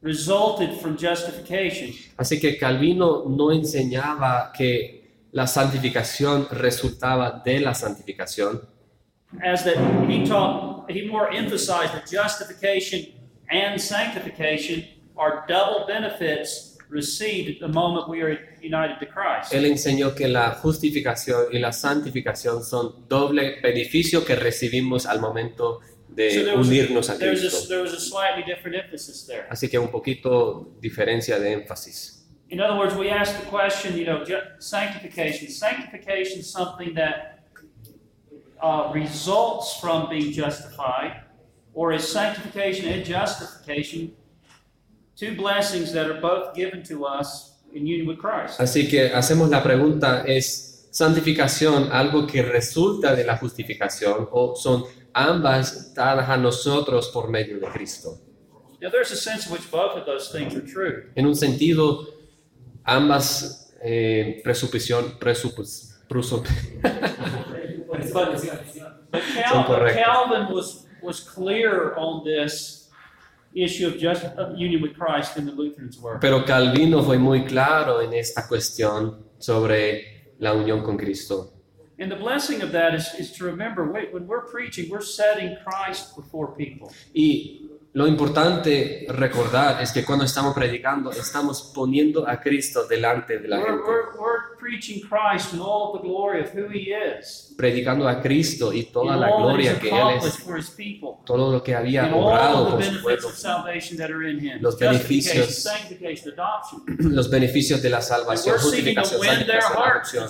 resulted 0.01 0.81
from 0.81 0.97
justification, 0.97 1.93
Así 2.17 2.39
que 2.39 2.59
Calvino 2.59 3.25
no 3.29 3.51
enseñaba 3.51 4.53
que 4.53 5.27
la 5.33 5.47
santificación 5.47 6.49
resultaba 6.51 7.43
de 7.45 7.61
la 7.61 7.75
santificación, 7.75 8.67
as 9.43 9.65
that 9.65 9.77
he 10.09 10.25
taught, 10.25 10.89
he 10.91 11.09
more 11.09 11.29
emphasized 11.31 11.93
that 11.93 12.09
justification 12.09 13.07
and 13.51 13.81
sanctification 13.81 14.85
are 15.17 15.45
double 15.49 15.87
benefits 15.87 16.74
received 16.91 17.51
at 17.51 17.61
the 17.61 17.69
moment 17.73 18.09
we 18.09 18.23
are 18.23 18.39
united 18.63 18.99
to 19.01 19.07
Christ. 19.07 19.53
Él 19.53 19.65
enseñó 19.65 20.15
que 20.15 20.29
la 20.29 20.53
justificación 20.53 21.47
y 21.53 21.59
la 21.59 21.73
santificación 21.73 22.65
son 22.65 23.07
doble 23.09 23.61
beneficio 23.63 24.25
que 24.25 24.37
recibimos 24.37 25.07
al 25.07 25.21
momento 25.21 25.81
So 25.81 26.15
de 26.15 26.45
there 26.45 26.57
was, 26.57 26.69
unirnos 26.69 27.11
a 27.11 27.15
a, 27.15 27.19
Cristo. 27.19 27.69
there 27.69 27.83
was 27.83 27.93
a 27.93 28.01
slightly 28.01 28.45
different 28.45 28.77
emphasis 28.77 29.27
there. 29.27 29.47
Así 29.51 29.69
que 29.69 29.79
un 29.79 29.89
poquito 29.89 30.77
diferencia 30.81 31.39
de 31.39 31.53
énfasis. 31.53 32.25
In 32.51 32.61
other 32.61 32.77
words, 32.79 32.95
we 32.95 33.11
ask 33.11 33.37
the 33.41 33.47
question, 33.47 33.97
you 33.97 34.05
know, 34.05 34.23
sanctification. 34.59 35.49
Sanctification 35.49 36.41
is 36.41 36.51
something 36.51 36.95
that 36.95 37.41
uh, 38.63 38.93
results 38.95 39.81
from 39.81 40.09
being 40.09 40.31
justified, 40.31 41.25
Or 41.75 41.93
is 41.93 42.07
sanctification 42.07 42.89
and 42.89 43.05
justification 43.05 44.13
two 45.17 45.35
blessings 45.37 45.93
that 45.93 46.07
are 46.11 46.21
both 46.21 46.55
given 46.55 46.83
to 46.85 47.05
us 47.07 47.57
in 47.73 47.87
union 47.87 48.07
with 48.09 48.19
Christ? 48.19 48.61
Así 48.61 48.89
que 48.89 49.13
hacemos 49.15 49.49
la 49.51 49.63
pregunta, 49.63 50.25
¿es 50.27 50.89
santificación 50.91 51.91
algo 51.93 52.27
que 52.27 52.43
resulta 52.43 53.15
de 53.15 53.25
la 53.25 53.37
justificación 53.37 54.29
o 54.33 54.55
son 54.57 54.85
ambas 55.13 55.93
dadas 55.95 56.29
a 56.29 56.37
nosotros 56.37 57.09
por 57.09 57.29
medio 57.29 57.59
de 57.59 57.67
Cristo? 57.69 58.19
Now, 58.81 58.91
there's 58.91 59.13
a 59.13 59.17
sense 59.17 59.47
in 59.47 59.53
which 59.53 59.71
both 59.71 59.97
of 59.97 60.05
those 60.05 60.31
things 60.31 60.55
are 60.55 60.61
true. 60.61 61.11
En 61.17 61.27
un 61.27 61.35
sentido, 61.35 62.07
ambas 62.85 63.73
eh, 63.83 64.41
presuposición, 64.45 65.19
presupos, 65.19 65.95
presup- 66.09 66.47
But, 68.13 68.43
Cal- 69.33 69.49
Son 69.49 69.63
but 69.63 69.67
correctas. 69.67 70.05
Calvin 70.05 70.53
was, 70.55 70.87
was 71.03 71.21
clear 71.21 71.95
on 71.97 72.25
this 72.25 72.84
issue 73.55 73.87
of 73.87 73.99
just 73.99 74.25
of 74.37 74.59
union 74.59 74.83
with 74.83 74.95
Christ 74.95 75.37
in 75.37 75.47
the 75.47 75.53
Lutherans' 75.53 75.99
work. 75.99 76.21
Pero 76.21 76.45
Calvino 76.45 77.03
fue 77.03 77.19
muy 77.19 77.45
claro 77.45 78.01
en 78.01 78.13
esta 78.13 78.47
cuestión 78.49 79.25
sobre 79.39 80.33
la 80.39 80.53
unión 80.55 80.83
con 80.83 80.97
Cristo. 80.97 81.53
And 81.99 82.11
the 82.11 82.17
blessing 82.17 82.61
of 82.61 82.73
that 82.73 82.95
is, 82.95 83.15
is 83.19 83.31
to 83.39 83.45
remember 83.45 83.91
wait, 83.91 84.13
when 84.13 84.27
we're 84.27 84.47
preaching, 84.47 84.91
we're 84.91 85.01
setting 85.01 85.57
Christ 85.65 86.17
before 86.17 86.55
people. 86.57 86.93
Y 87.15 87.61
lo 87.95 88.09
importante 88.09 89.07
recordar 89.09 89.81
es 89.81 89.93
que 89.93 90.05
cuando 90.05 90.25
estamos 90.25 90.53
predicando, 90.53 91.13
estamos 91.13 91.71
poniendo 91.73 92.29
a 92.29 92.41
Cristo 92.41 92.89
delante 92.89 93.39
de 93.39 93.47
la 93.47 93.59
We're, 93.59 93.67
gente. 93.67 93.83
we're, 93.89 94.19
we're 94.19 94.59
preaching 94.59 95.01
Christ 95.01 95.53
and 95.53 95.63
all 95.63 95.95
of 95.95 96.03
the 96.03 96.09
glory 96.09 96.41
of 96.41 96.53
who 96.53 96.69
He 96.69 96.93
is, 96.93 97.55
Predicando 97.57 98.09
a 98.09 98.21
Cristo 98.21 98.73
y 98.73 98.87
toda 98.87 99.15
la 99.15 99.29
that 99.29 99.37
He's 99.37 99.43
gloria 99.45 99.79
que 99.79 99.91
Él 99.91 100.09
es, 100.17 100.45
todo 101.25 101.53
lo 101.53 101.63
que 101.63 101.73
había 101.73 102.13
obrado 102.13 102.71
por 102.71 102.83
su 102.83 103.01
pueblo, 103.01 103.29
in. 103.31 104.61
Los 104.61 104.77
beneficios. 104.77 105.65
los 106.99 107.31
beneficios 107.31 107.81
de 107.81 107.91
la 107.91 108.01
salvación, 108.01 108.59
justificación, 108.59 109.23
santificación, 109.23 109.79
adopción. 109.79 110.29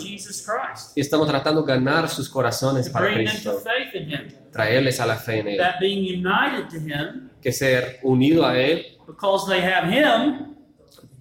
Y 0.94 1.00
estamos 1.00 1.26
tratando 1.28 1.62
de 1.62 1.72
ganar 1.72 2.10
sus 2.10 2.28
corazones 2.28 2.90
para 2.90 3.06
bring 3.06 3.24
them 3.24 3.42
to 3.42 3.52
Cristo, 3.54 3.62
faith 3.64 3.94
in 3.94 4.10
Him. 4.10 4.43
Traerles 4.54 5.00
a 5.00 5.06
la 5.06 5.16
fe 5.16 5.40
en 5.40 5.48
Él, 5.48 5.58
That 5.58 5.80
being 5.80 6.04
united 6.04 6.68
to 6.68 6.76
Him, 6.76 7.30
que 7.42 7.52
ser 7.52 7.98
unido 8.04 8.46
a 8.46 8.56
Él 8.56 8.98
because 9.06 9.46
they 9.48 9.60
have 9.60 9.88
Him, 9.90 10.54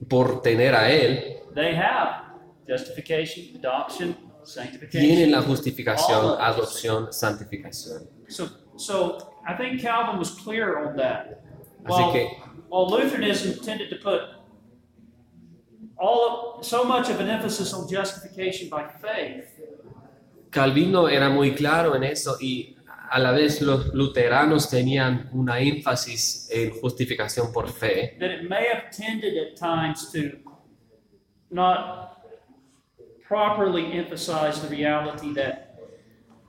por 0.07 0.41
tener 0.41 0.75
a 0.75 0.89
Él, 0.91 1.41
they 1.55 1.75
have 1.75 2.37
justification, 2.67 3.55
adoption, 3.55 4.15
tienen 4.15 4.45
sanctification. 4.45 5.31
la 5.31 5.41
justificación, 5.41 6.37
adopción, 6.39 7.11
santificación. 7.11 8.07
So, 8.27 8.49
so 8.77 9.17
I 9.47 9.55
think 9.55 9.81
Calvin 9.81 10.19
was 10.19 10.31
clear 10.31 10.77
on 10.77 10.95
that. 10.97 11.41
Así 11.85 12.11
que 12.13 12.27
while 12.69 12.87
Lutheranism 12.87 13.63
tended 13.63 13.89
to 13.89 13.95
put 13.97 14.21
all 15.97 16.57
of, 16.59 16.65
so 16.65 16.83
much 16.83 17.09
of 17.09 17.19
an 17.19 17.29
emphasis 17.29 17.73
on 17.73 17.87
justification 17.89 18.69
by 18.69 18.87
faith, 19.01 19.49
Calvino 20.51 21.09
era 21.09 21.29
muy 21.29 21.55
claro 21.55 21.95
en 21.95 22.03
eso 22.03 22.37
y 22.39 22.75
a 23.13 23.19
la 23.19 23.31
vez 23.31 23.61
los 23.61 23.93
luteranos 23.93 24.67
tenían 24.67 25.29
una 25.33 25.59
énfasis 25.59 26.49
en 26.51 26.71
justificación 26.71 27.53
por 27.53 27.69
fe, 27.69 28.17
that 28.19 28.31
it 28.31 28.49
may 28.49 28.65
have 28.65 28.89
tended 28.89 29.37
at 29.37 29.55
times 29.55 30.11
to 30.11 30.39
not 31.51 32.23
properly 33.27 33.93
emphasize 33.93 34.59
the 34.61 34.67
reality 34.67 35.31
that 35.35 35.75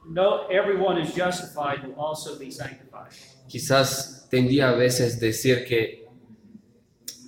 no 0.08 0.46
everyone 0.50 0.98
is 0.98 1.14
justified 1.14 1.86
will 1.86 1.94
also 1.98 2.38
be 2.38 2.50
sanctified. 2.50 3.12
quizás 3.46 4.26
tendía 4.30 4.70
a 4.70 4.74
veces 4.74 5.20
decir 5.20 5.66
que 5.66 6.08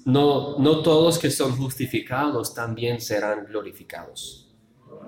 no, 0.06 0.58
no 0.58 0.82
todos 0.82 1.18
que 1.18 1.30
son 1.30 1.54
justificados 1.58 2.54
también 2.54 3.02
serán 3.02 3.44
glorificados. 3.44 4.45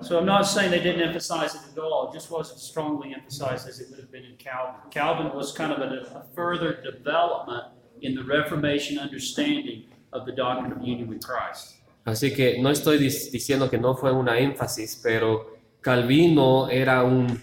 So 0.01 0.17
I'm 0.17 0.25
not 0.25 0.43
saying 0.47 0.71
they 0.71 0.81
didn't 0.81 1.01
emphasize 1.01 1.55
it 1.55 1.61
at 1.71 1.77
all. 1.77 2.09
It 2.09 2.13
just 2.13 2.31
wasn't 2.31 2.59
strongly 2.59 3.13
emphasized 3.13 3.67
as 3.67 3.79
it 3.79 3.89
would 3.89 3.99
have 3.99 4.11
been 4.11 4.23
in 4.23 4.37
Calvin. 4.37 4.81
Calvin 4.91 5.35
was 5.35 5.51
kind 5.51 5.71
of 5.73 5.79
a, 5.79 6.19
a 6.19 6.25
further 6.33 6.81
development 6.81 7.65
in 8.01 8.15
the 8.15 8.23
Reformation 8.23 8.97
understanding 8.97 9.85
of 10.13 10.25
the 10.25 10.31
doctrine 10.31 10.71
of 10.71 10.81
union 10.81 11.07
with 11.09 11.21
Christ. 11.21 11.75
Así 12.05 12.33
que 12.33 12.59
no 12.59 12.69
estoy 12.69 12.97
diciendo 12.97 13.69
que 13.69 13.77
no 13.77 13.95
fue 13.95 14.11
una 14.11 14.39
énfasis, 14.39 14.99
pero 15.03 15.57
Calvino 15.81 16.69
era 16.69 17.03
un 17.03 17.39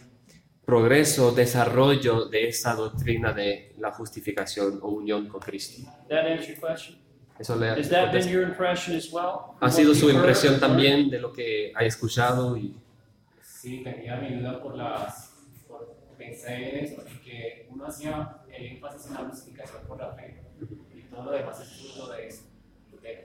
progreso, 0.65 1.31
desarrollo 1.31 2.25
de 2.25 2.49
esa 2.49 2.75
doctrina 2.75 3.33
de 3.33 3.75
la 3.79 3.93
justificación 3.93 4.81
o 4.83 4.89
unión 4.89 5.29
con 5.29 5.41
Cristo. 5.41 5.89
That 6.09 6.27
answer 6.27 6.55
your 6.55 6.61
question? 6.61 7.06
Eso 7.39 7.55
le 7.57 7.69
Has 7.71 7.89
that 7.91 8.13
been 8.13 8.29
your 8.29 8.43
impression 8.45 8.97
as 8.97 9.11
well? 9.13 9.55
ha 9.61 9.71
sido 9.71 9.91
What 9.91 9.99
su 10.01 10.07
you've 10.07 10.15
heard? 10.17 10.25
impresión 10.25 10.59
también 10.61 11.11
de 11.11 11.19
lo 11.21 11.33
que 11.33 11.73
ha 11.75 11.85
escuchado 11.85 12.57
y 12.57 12.75
Sí, 13.43 13.83
tenía 13.83 14.17
mi 14.17 14.37
duda 14.37 14.61
por 14.63 14.77
las. 14.77 15.33
Por, 15.69 15.97
pensé 16.17 16.55
en 16.71 16.85
eso, 16.85 17.03
en 17.07 17.19
que 17.21 17.67
uno 17.71 17.87
hacía 17.87 18.39
el 18.53 18.65
énfasis 18.77 19.07
en 19.09 19.15
la 19.15 19.21
justificación 19.29 19.83
por 19.87 19.99
la 19.99 20.13
fe 20.15 20.43
y 20.95 21.03
todo 21.11 21.25
lo 21.25 21.31
demás 21.33 21.61
es 21.61 21.69
fruto 21.69 22.13
de 22.13 22.27
eso. 22.29 22.43
Lutero. 22.93 23.23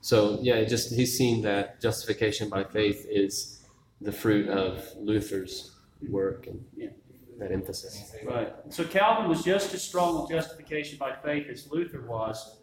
so 0.00 0.38
yeah 0.42 0.64
just 0.64 0.90
he's 0.92 1.16
seen 1.16 1.42
that 1.42 1.80
justification 1.80 2.48
by 2.48 2.64
faith 2.64 3.06
is 3.08 3.62
the 4.00 4.10
fruit 4.12 4.48
of 4.48 4.82
Luther's 5.00 5.72
work 6.10 6.46
and 6.48 6.60
Yeah. 6.76 6.90
that 7.38 7.52
emphasis 7.52 8.12
Right. 8.24 8.52
So 8.70 8.84
Calvin 8.84 9.28
was 9.28 9.44
just 9.44 9.72
as 9.74 9.82
strong 9.82 10.16
on 10.16 10.28
justification 10.28 10.98
by 10.98 11.12
faith 11.22 11.48
as 11.48 11.68
Luther 11.70 12.02
was, 12.08 12.58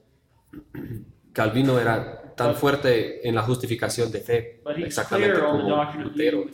Calvino 1.33 1.79
era 1.79 2.33
tan 2.35 2.55
fuerte 2.55 3.27
en 3.27 3.35
la 3.35 3.43
justificación 3.43 4.11
de 4.11 4.19
fe 4.19 4.61
exactamente 4.77 5.39
como 5.39 5.83
Lutero 6.03 6.45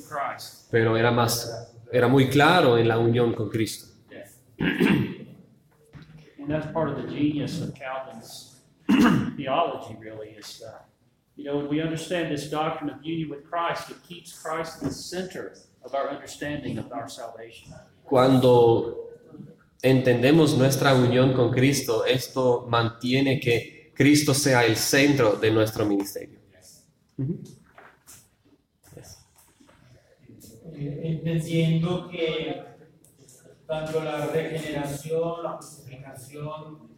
pero 0.72 0.98
era 0.98 1.12
más 1.12 1.74
era 1.92 2.08
muy 2.08 2.28
claro 2.28 2.78
en 2.78 2.88
la 2.88 2.98
unión 2.98 3.34
con 3.34 3.50
Cristo. 3.50 3.94
And 6.46 6.54
that's 6.54 6.72
part 6.72 6.90
of 6.90 6.98
the 6.98 7.08
genius 7.08 7.62
of 7.62 7.74
Calvin's 7.74 8.62
theology, 9.36 9.96
really, 10.00 10.30
is 10.38 10.60
that, 10.60 10.86
you 11.36 11.44
know, 11.44 11.58
when 11.58 11.68
we 11.68 11.82
understand 11.82 12.32
this 12.32 12.50
doctrine 12.50 12.90
of 12.90 13.04
union 13.04 13.30
with 13.30 13.44
Christ, 13.50 13.90
it 13.90 13.98
keeps 14.08 14.32
Christ 14.32 14.82
the 14.82 14.92
center 14.92 15.54
of 15.84 15.96
our 15.96 16.10
understanding 16.10 16.78
of 16.78 16.92
our 16.92 17.10
salvation. 17.10 17.74
Cuando 18.04 19.10
entendemos 19.82 20.56
nuestra 20.56 20.94
unión 20.94 21.34
con 21.34 21.52
Cristo, 21.52 22.06
esto 22.06 22.68
mantiene 22.70 23.40
que 23.40 23.75
Cristo 23.96 24.34
sea 24.34 24.66
el 24.66 24.76
centro 24.76 25.38
de 25.38 25.52
nuestro 25.52 25.86
ministerio. 25.86 26.40
eh, 30.78 31.00
entendiendo 31.04 32.10
que 32.10 32.62
tanto 33.66 34.04
la 34.04 34.28
regeneración, 34.28 35.44
la 35.44 35.52
justificación, 35.54 36.90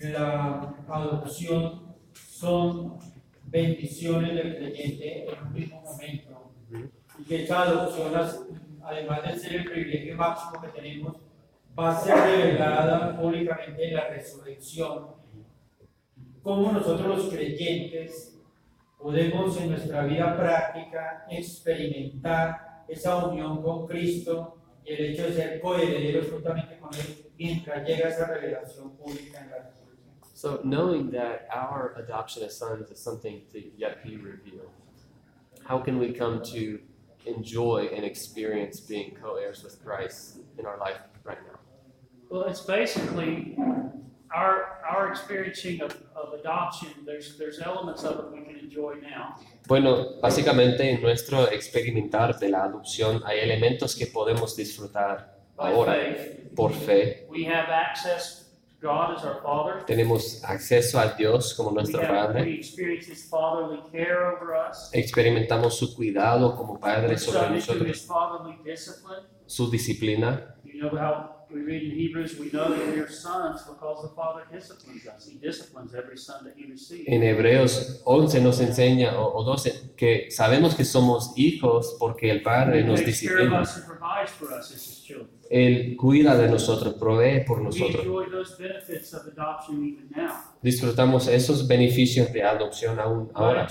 la 0.00 0.74
adopción 0.88 1.94
son 2.14 2.98
bendiciones 3.44 4.34
del 4.34 4.56
creyente 4.56 5.30
en 5.30 5.46
un 5.46 5.52
mismo 5.52 5.80
momento. 5.82 6.52
Y 7.18 7.24
que 7.24 7.44
esa 7.44 7.62
adopción, 7.62 8.12
además 8.82 9.22
de 9.22 9.38
ser 9.38 9.54
el 9.54 9.70
privilegio 9.70 10.16
máximo 10.16 10.60
que 10.60 10.68
tenemos, 10.68 11.16
va 11.78 11.90
a 11.90 12.00
ser 12.00 12.16
revelada 12.16 13.16
públicamente 13.18 13.88
en 13.88 13.94
la 13.94 14.08
resurrección. 14.08 15.06
Cómo 16.42 16.72
nosotros 16.72 17.18
los 17.18 17.28
creyentes 17.32 18.38
podemos 18.98 19.58
en 19.60 19.70
nuestra 19.70 20.04
vida 20.04 20.36
práctica 20.36 21.26
experimentar 21.30 22.84
esa 22.88 23.26
unión 23.26 23.62
con 23.62 23.86
Cristo 23.86 24.58
y 24.84 24.92
el 24.92 25.06
hecho 25.06 25.24
de 25.24 25.32
ser 25.32 25.60
coherederos 25.60 26.30
juntamente 26.30 26.78
con 26.78 26.92
Él 26.94 27.30
mientras 27.38 27.86
llega 27.86 28.08
esa 28.08 28.26
revelación 28.26 28.90
pública 28.96 29.40
en 29.40 29.50
la 29.50 29.56
resurrección. 29.58 29.82
So 30.34 30.60
knowing 30.64 31.10
that 31.12 31.46
our 31.54 31.94
adoption 31.96 32.44
as 32.44 32.58
sons 32.58 32.90
is 32.90 32.98
something 32.98 33.42
to 33.52 33.60
yet 33.76 34.02
be 34.02 34.16
revealed, 34.16 34.72
how 35.64 35.78
can 35.78 35.98
we 35.98 36.12
come 36.12 36.42
to 36.52 36.80
enjoy 37.26 37.88
and 37.94 38.04
experience 38.04 38.80
being 38.80 39.14
co-heirs 39.14 39.62
with 39.62 39.80
Christ 39.84 40.40
in 40.58 40.66
our 40.66 40.76
life? 40.78 41.11
Well, 42.32 42.44
it's 42.48 42.62
basically 42.62 43.54
our, 44.34 44.78
our 44.90 45.10
experiencing 45.10 45.82
of, 45.82 45.94
of 46.16 46.32
adoption, 46.40 46.88
there's, 47.04 47.36
there's 47.36 47.60
elements 47.60 48.04
of 48.04 48.18
it 48.20 48.32
we 48.32 48.40
can 48.40 48.58
enjoy 48.58 48.94
now. 49.02 49.36
Bueno, 49.68 50.18
básicamente 50.22 50.90
en 50.90 51.02
nuestro 51.02 51.50
experimentar 51.50 52.38
de 52.38 52.48
la 52.48 52.64
adopción 52.64 53.22
hay 53.26 53.40
elementos 53.40 53.94
que 53.94 54.06
podemos 54.06 54.56
disfrutar 54.56 55.30
By 55.56 55.72
ahora 55.74 55.92
faith, 55.92 56.54
por 56.56 56.72
fe. 56.72 57.26
we 57.28 57.44
have 57.44 57.68
access 57.68 58.50
to 58.80 58.86
God 58.86 59.14
as 59.14 59.24
our 59.24 59.42
Father. 59.42 59.84
Tenemos 59.84 60.42
acceso 60.42 60.98
a 60.98 61.14
Dios 61.14 61.52
como 61.52 61.68
We, 61.68 61.74
nuestro 61.74 62.00
have, 62.00 62.08
Padre. 62.32 62.42
we 62.44 62.54
experience 62.54 63.06
His 63.12 63.28
fatherly 63.28 63.82
care 63.92 64.24
over 64.24 64.54
us. 64.54 64.88
Experimentamos 64.94 65.74
su 65.76 65.94
cuidado 65.94 66.56
como 66.56 66.78
We're 66.78 66.80
Padre 66.80 67.18
sobre 67.18 67.50
nosotros, 67.50 67.88
His 67.90 68.06
fatherly 68.06 68.56
discipline. 68.64 69.20
su 69.46 69.70
disciplina. 69.70 70.56
You 70.64 70.80
know 70.80 70.96
how 70.98 71.31
we 71.52 71.60
read 71.62 71.82
in 71.82 71.90
Hebrews, 71.92 72.38
we 72.38 72.50
know 72.50 72.70
that 72.70 72.86
we 72.94 73.00
are 73.00 73.10
sons 73.10 73.62
because 73.62 74.02
the 74.02 74.14
Father 74.14 74.44
disciplines 74.50 75.06
us. 75.06 75.26
He 75.26 75.38
disciplines 75.38 75.94
every 75.94 76.16
son 76.16 76.44
that 76.44 76.54
he 76.56 76.66
receives. 76.70 77.08
En 77.08 77.22
Hebreos 77.22 78.02
11 78.04 78.40
nos 78.40 78.60
enseña, 78.60 79.18
o, 79.18 79.36
o 79.36 79.44
12, 79.44 79.94
que 79.96 80.30
sabemos 80.30 80.74
que 80.74 80.84
somos 80.84 81.32
hijos 81.36 81.96
porque 81.98 82.30
el 82.30 82.42
Padre 82.42 82.84
nos 82.84 83.04
disciplina. 83.04 83.62
Él 85.50 85.96
cuida 85.96 86.36
de 86.36 86.48
nosotros, 86.48 86.94
provee 86.94 87.44
por 87.44 87.60
nosotros. 87.60 88.06
Disfrutamos 90.62 91.28
esos 91.28 91.68
beneficios 91.68 92.32
de 92.32 92.42
adopción 92.42 92.98
aún 92.98 93.30
ahora. 93.34 93.68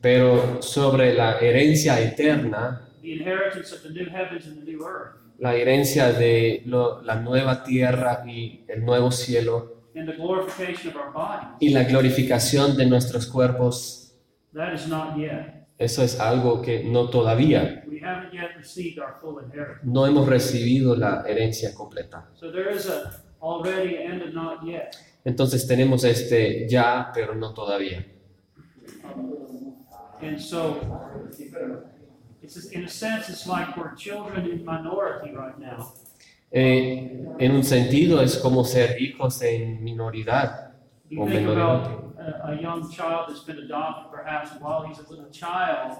Pero 0.00 0.62
sobre 0.62 1.14
la 1.14 1.38
herencia 1.38 2.00
eterna, 2.00 2.88
the 3.02 3.12
inheritance 3.12 3.72
of 3.72 3.82
the 3.82 3.90
new 3.90 4.06
heavens 4.10 4.46
and 4.46 4.58
the 4.58 4.64
new 4.64 4.84
earth, 4.84 5.17
la 5.38 5.54
herencia 5.54 6.12
de 6.12 6.62
lo- 6.66 7.00
la 7.02 7.16
nueva 7.16 7.62
tierra 7.64 8.24
y 8.26 8.64
el 8.68 8.84
nuevo 8.84 9.10
cielo 9.10 9.74
and 9.94 10.08
the 10.08 10.16
glorification 10.16 10.90
of 10.90 10.96
our 10.96 11.12
bodies, 11.12 11.48
y 11.60 11.70
la 11.70 11.84
glorificación 11.84 12.76
de 12.76 12.86
nuestros 12.86 13.26
cuerpos, 13.26 14.14
that 14.54 14.72
is 14.74 14.86
not 14.88 15.16
yet. 15.16 15.66
eso 15.78 16.02
es 16.02 16.18
algo 16.20 16.60
que 16.62 16.84
no 16.84 17.08
todavía, 17.10 17.84
We 17.88 18.00
haven't 18.00 18.32
yet 18.32 18.56
received 18.56 18.98
our 19.00 19.14
full 19.20 19.42
inheritance. 19.44 19.80
no 19.84 20.06
hemos 20.06 20.28
recibido 20.28 20.94
la 20.96 21.24
herencia 21.26 21.74
completa. 21.74 22.28
So 22.34 22.50
there 22.52 22.72
is 22.74 22.88
a 22.88 23.10
already 23.40 23.96
and 24.04 24.22
a 24.22 24.30
not 24.30 24.64
yet. 24.64 24.94
Entonces 25.24 25.66
tenemos 25.66 26.04
este 26.04 26.66
ya, 26.68 27.10
pero 27.14 27.34
no 27.34 27.52
todavía. 27.54 28.04
And 32.42 32.50
so, 32.50 32.58
it's 32.60 32.66
just- 32.68 32.72
in 32.72 32.84
a 32.84 32.88
sense, 32.88 33.28
it's 33.28 33.46
like 33.46 33.76
we're 33.76 33.94
children 33.96 34.46
in 34.50 34.64
minority 34.64 35.34
right 35.34 35.58
now. 35.58 35.92
Eh, 36.50 37.26
en 37.40 37.52
un 37.52 37.62
sentido 37.62 38.22
es 38.22 38.38
como 38.38 38.64
ser 38.64 38.96
hijos 39.00 39.42
en 39.42 39.82
minoridad. 39.84 40.72
You 41.10 41.22
O 41.22 41.26
think 41.26 41.40
minoridad. 41.40 41.84
about 41.84 42.14
a, 42.18 42.52
a 42.52 42.60
young 42.60 42.90
child 42.90 43.28
that's 43.28 43.44
been 43.44 43.58
adopted, 43.58 44.10
perhaps 44.10 44.50
while 44.60 44.86
he's 44.88 44.98
a 44.98 45.08
little 45.10 45.30
child. 45.30 45.98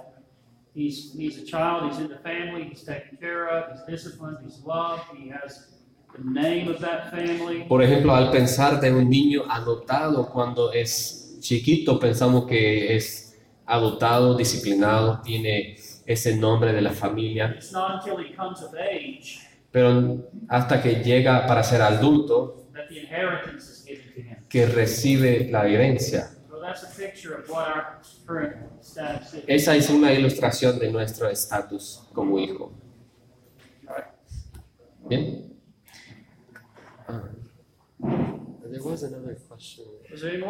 He's, 0.75 1.13
he's 1.15 1.39
a 1.39 1.45
child, 1.45 1.91
he's 1.91 1.99
in 1.99 2.09
the 2.09 2.19
family, 2.23 2.65
he's 2.71 2.85
taken 2.85 3.19
care 3.19 3.49
of, 3.49 3.73
he's 3.73 3.83
disciplined, 3.87 4.39
he's 4.45 4.63
loved, 4.65 5.03
he 5.17 5.29
has 5.31 5.69
the 6.17 6.23
name 6.31 6.69
of 6.71 6.79
that 6.81 7.11
family. 7.11 7.65
Por 7.69 7.83
ejemplo, 7.83 8.15
al 8.15 8.31
pensar 8.31 8.81
de 8.81 8.93
un 8.93 9.09
niño 9.11 9.43
adoptado 9.51 10.29
cuando 10.31 10.73
es 10.73 11.37
chiquito, 11.41 11.99
pensamos 11.99 12.47
que 12.47 12.95
es 12.95 13.37
adoptado, 13.67 14.37
disciplinado, 14.37 15.21
tiene 15.23 15.77
ese 16.09 16.35
nombre 16.37 16.73
de 16.73 16.81
la 16.81 16.91
familia, 16.91 17.55
It's 17.55 17.71
not 17.71 18.01
until 18.01 18.19
he 18.25 18.35
comes 18.35 18.63
of 18.63 18.75
age 18.75 19.41
pero 19.71 20.31
hasta 20.49 20.81
que 20.83 21.03
llega 21.05 21.47
para 21.47 21.63
ser 21.63 21.83
adulto 21.83 22.69
that 22.73 22.89
the 22.89 23.01
inheritance 23.01 23.71
is 23.71 23.85
given 23.85 24.15
to 24.15 24.21
him. 24.21 24.37
que 24.49 24.67
recibe 24.67 25.49
la 25.51 25.67
herencia. 25.69 26.31
Esa 29.47 29.77
es 29.77 29.91
una 29.91 30.13
ilustración 30.13 30.79
de 30.79 30.91
nuestro 30.91 31.29
estatus 31.29 32.03
como 32.13 32.39
hijo. 32.39 32.73
Bien. 35.09 35.53
Ah. 37.07 37.23
There 38.71 38.83
was 38.83 39.03
another 39.03 39.37
question. 39.49 39.87